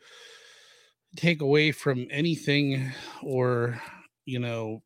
[1.16, 2.92] take away from anything
[3.24, 3.82] or
[4.26, 4.82] you know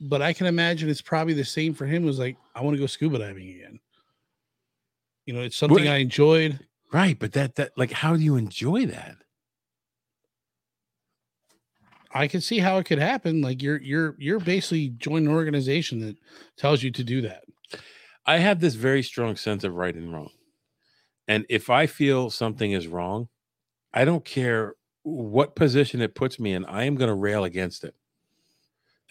[0.00, 2.02] but I can imagine it's probably the same for him.
[2.02, 3.78] It was like, I want to go scuba diving again.
[5.26, 6.58] You know, it's something Well, I enjoyed.
[6.92, 9.16] right but that that like how do you enjoy that
[12.12, 13.40] I can see how it could happen.
[13.40, 16.16] Like you're you're you're basically joining an organization that
[16.56, 17.44] tells you to do that.
[18.26, 20.30] i have this very strong sense of right and wrong
[21.28, 23.28] and if i feel something is wrong
[23.94, 27.82] i don't care what position it puts me in i am going to rail against
[27.84, 27.94] it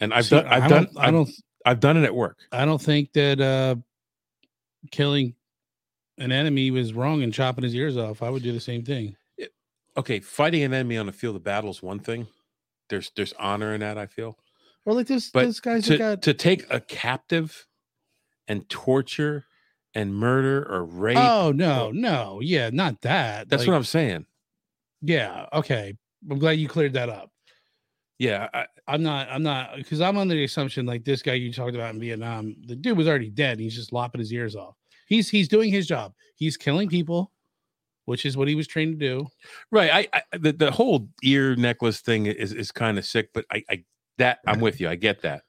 [0.00, 1.30] and i've See, done i've I done I I've, don't
[1.66, 3.76] I've done it at work I don't think that uh
[4.90, 5.34] killing
[6.18, 8.22] an enemy was wrong and chopping his ears off.
[8.22, 9.16] I would do the same thing.
[9.96, 12.26] okay fighting an enemy on the field of battle is one thing
[12.88, 14.38] there's there's honor in that i feel
[14.84, 17.66] Or like this But this guy's to, got to take a captive
[18.48, 19.44] and torture
[19.94, 21.16] and murder or rape.
[21.18, 23.48] Oh no, or- no, yeah, not that.
[23.48, 24.24] that's Like, what I'm saying.
[25.02, 25.96] Yeah, okay.
[26.30, 27.30] I'm glad you cleared that up.
[28.20, 29.28] Yeah, I, I'm not.
[29.30, 32.54] I'm not because I'm under the assumption like this guy you talked about in Vietnam.
[32.66, 33.58] The dude was already dead.
[33.58, 34.76] He's just lopping his ears off.
[35.06, 36.12] He's he's doing his job.
[36.36, 37.32] He's killing people,
[38.04, 39.26] which is what he was trained to do.
[39.70, 39.90] right.
[40.12, 43.64] I, I the, the whole ear necklace thing is is kind of sick, but I,
[43.70, 43.84] I
[44.18, 44.88] that I'm with you.
[44.90, 45.44] I get that.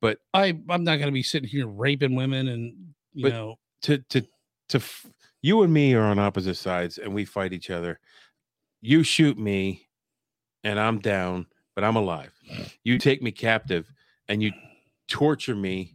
[0.00, 4.20] But I I'm not gonna be sitting here raping women and you know To to
[4.68, 5.06] to f-
[5.42, 7.98] you and me are on opposite sides and we fight each other.
[8.80, 9.88] You shoot me,
[10.62, 12.32] and I'm down, but I'm alive.
[12.84, 13.90] You take me captive
[14.28, 14.52] and you
[15.08, 15.94] torture me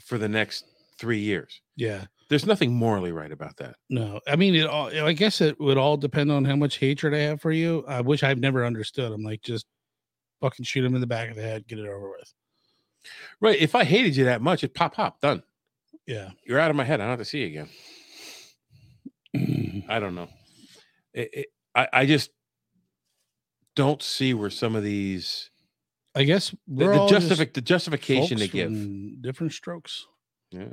[0.00, 0.64] for the next
[0.98, 1.60] three years.
[1.76, 2.04] yeah.
[2.30, 3.76] There's nothing morally right about that.
[3.88, 4.88] No, I mean it all.
[4.88, 7.86] I guess it would all depend on how much hatred I have for you.
[7.88, 9.10] I wish I've never understood.
[9.12, 9.64] I'm like just
[10.42, 12.30] fucking shoot him in the back of the head, get it over with.
[13.40, 13.58] Right.
[13.58, 15.42] If I hated you that much, it pop pop done.
[16.06, 16.28] Yeah.
[16.44, 17.00] You're out of my head.
[17.00, 17.66] I don't have to see you
[19.34, 19.84] again.
[19.88, 20.28] I don't know.
[21.14, 22.28] It, it, I I just
[23.78, 25.50] don't see where some of these
[26.16, 29.22] I guess the, we're the, justific, the justification they give.
[29.22, 30.04] different strokes.
[30.50, 30.72] Yeah.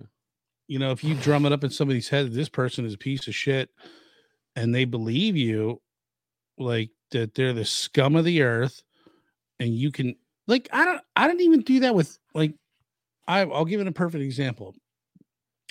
[0.67, 3.27] You know, if you drum it up in somebody's head, this person is a piece
[3.27, 3.69] of shit,
[4.55, 5.83] and they believe you,
[6.57, 8.81] like that they're the scum of the earth,
[9.59, 10.15] and you can
[10.47, 12.55] like I don't I didn't even do that with like
[13.27, 14.73] I I'll give it a perfect example.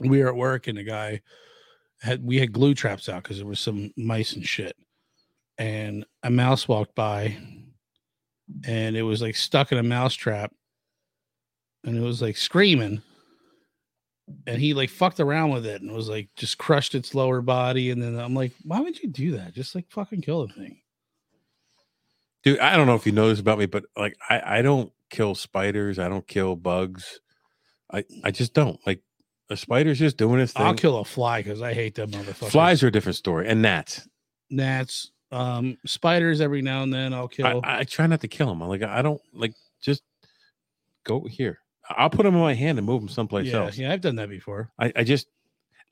[0.00, 1.20] We were at work and the guy
[2.00, 4.76] had we had glue traps out because there was some mice and shit.
[5.58, 7.36] And a mouse walked by
[8.66, 10.52] and it was like stuck in a mouse trap
[11.84, 13.02] and it was like screaming.
[14.46, 17.90] And he like fucked around with it and was like just crushed its lower body.
[17.90, 19.52] And then I'm like, why would you do that?
[19.52, 20.80] Just like fucking kill the thing.
[22.42, 24.92] Dude, I don't know if you know this about me, but like I, I don't
[25.10, 25.98] kill spiders.
[25.98, 27.20] I don't kill bugs.
[27.92, 28.78] I, I just don't.
[28.86, 29.02] Like
[29.50, 30.66] a spider's just doing its thing.
[30.66, 32.50] I'll kill a fly because I hate them motherfucker.
[32.50, 33.46] Flies are a different story.
[33.46, 34.08] And gnats.
[34.50, 37.60] gnats, um, spiders every now and then I'll kill.
[37.64, 38.62] I try not to kill them.
[38.62, 40.02] I'm like, I don't like just
[41.04, 41.58] go here.
[41.90, 43.76] I'll put them in my hand and move them someplace yeah, else.
[43.76, 44.70] yeah, I've done that before.
[44.78, 45.26] I, I just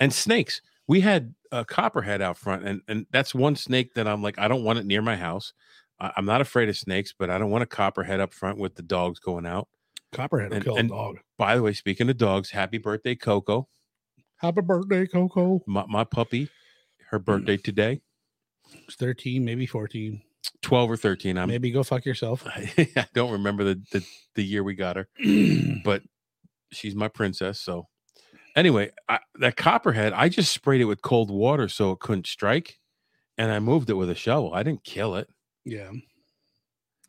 [0.00, 0.62] and snakes.
[0.88, 4.48] We had a copperhead out front, and and that's one snake that I'm like, I
[4.48, 5.52] don't want it near my house.
[6.00, 8.74] I, I'm not afraid of snakes, but I don't want a copperhead up front with
[8.74, 9.68] the dogs going out.
[10.12, 11.18] Copperhead will And- kill and- a dog.
[11.36, 13.68] By the way, speaking of dogs, happy birthday, Coco,
[14.36, 15.62] Happy birthday, Coco.
[15.66, 16.48] my, my puppy.
[17.10, 18.00] Her birthday today,
[18.92, 20.20] 13, maybe 14.
[20.60, 21.38] twelve or thirteen.
[21.38, 22.44] I'm maybe go fuck yourself.
[22.56, 24.04] I don't remember the, the
[24.34, 25.08] the year we got her,
[25.84, 26.02] but
[26.72, 27.60] she's my princess.
[27.60, 27.88] So
[28.56, 32.78] anyway, I, that copperhead, I just sprayed it with cold water so it couldn't strike,
[33.38, 34.54] and I moved it with a shovel.
[34.54, 35.28] I didn't kill it.
[35.64, 35.90] yeah.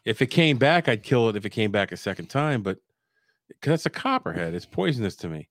[0.06, 2.78] If it came back, I'd kill it if it came back a second time, but
[3.48, 5.48] because it's a copperhead, it's poisonous to me.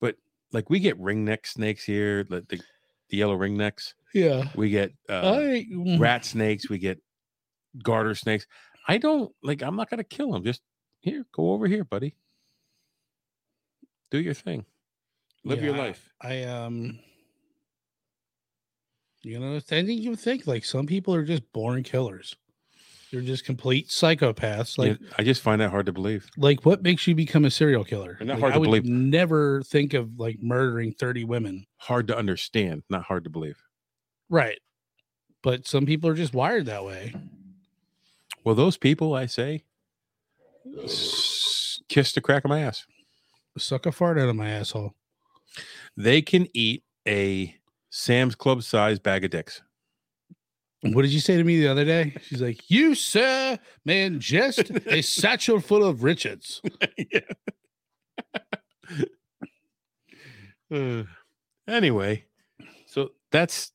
[0.00, 0.14] But
[0.52, 2.60] like we get ringneck snakes here, like the,
[3.10, 3.94] the yellow ringnecks.
[4.14, 4.44] Yeah.
[4.54, 6.68] We get uh, I, mm, rat snakes.
[6.68, 7.00] We get
[7.82, 8.46] garter snakes.
[8.86, 9.62] I don't like.
[9.62, 10.44] I'm not gonna kill them.
[10.44, 10.62] Just
[11.00, 12.14] here, go over here, buddy.
[14.10, 14.64] Do your thing.
[15.44, 16.12] Live your life.
[16.20, 16.98] I um
[19.22, 22.36] you know, I think you think like some people are just born killers.
[23.12, 24.76] They're just complete psychopaths.
[24.78, 26.28] Like Yeah, I just find that hard to believe.
[26.36, 28.16] like what makes you become a serial killer?
[28.18, 28.84] They're not Like, hard I to would believe.
[28.84, 31.66] never think of like murdering 30 women.
[31.78, 33.56] Hard to understand, not hard to believe.
[34.28, 34.58] Right.
[35.42, 37.14] But some people are just wired that way.
[38.44, 39.64] Well, those people, I say,
[40.82, 42.84] s- kiss the crack of my ass.
[43.56, 44.94] Suck a fart out of my asshole.
[45.96, 47.56] They can eat a
[47.90, 49.62] Sam's Club size bag of dicks.
[50.82, 52.14] What did you say to me the other day?
[52.22, 56.62] She's like, You, sir, man, just a satchel full of Richards.
[60.72, 61.02] Uh,
[61.68, 62.24] anyway,
[62.86, 63.72] so that's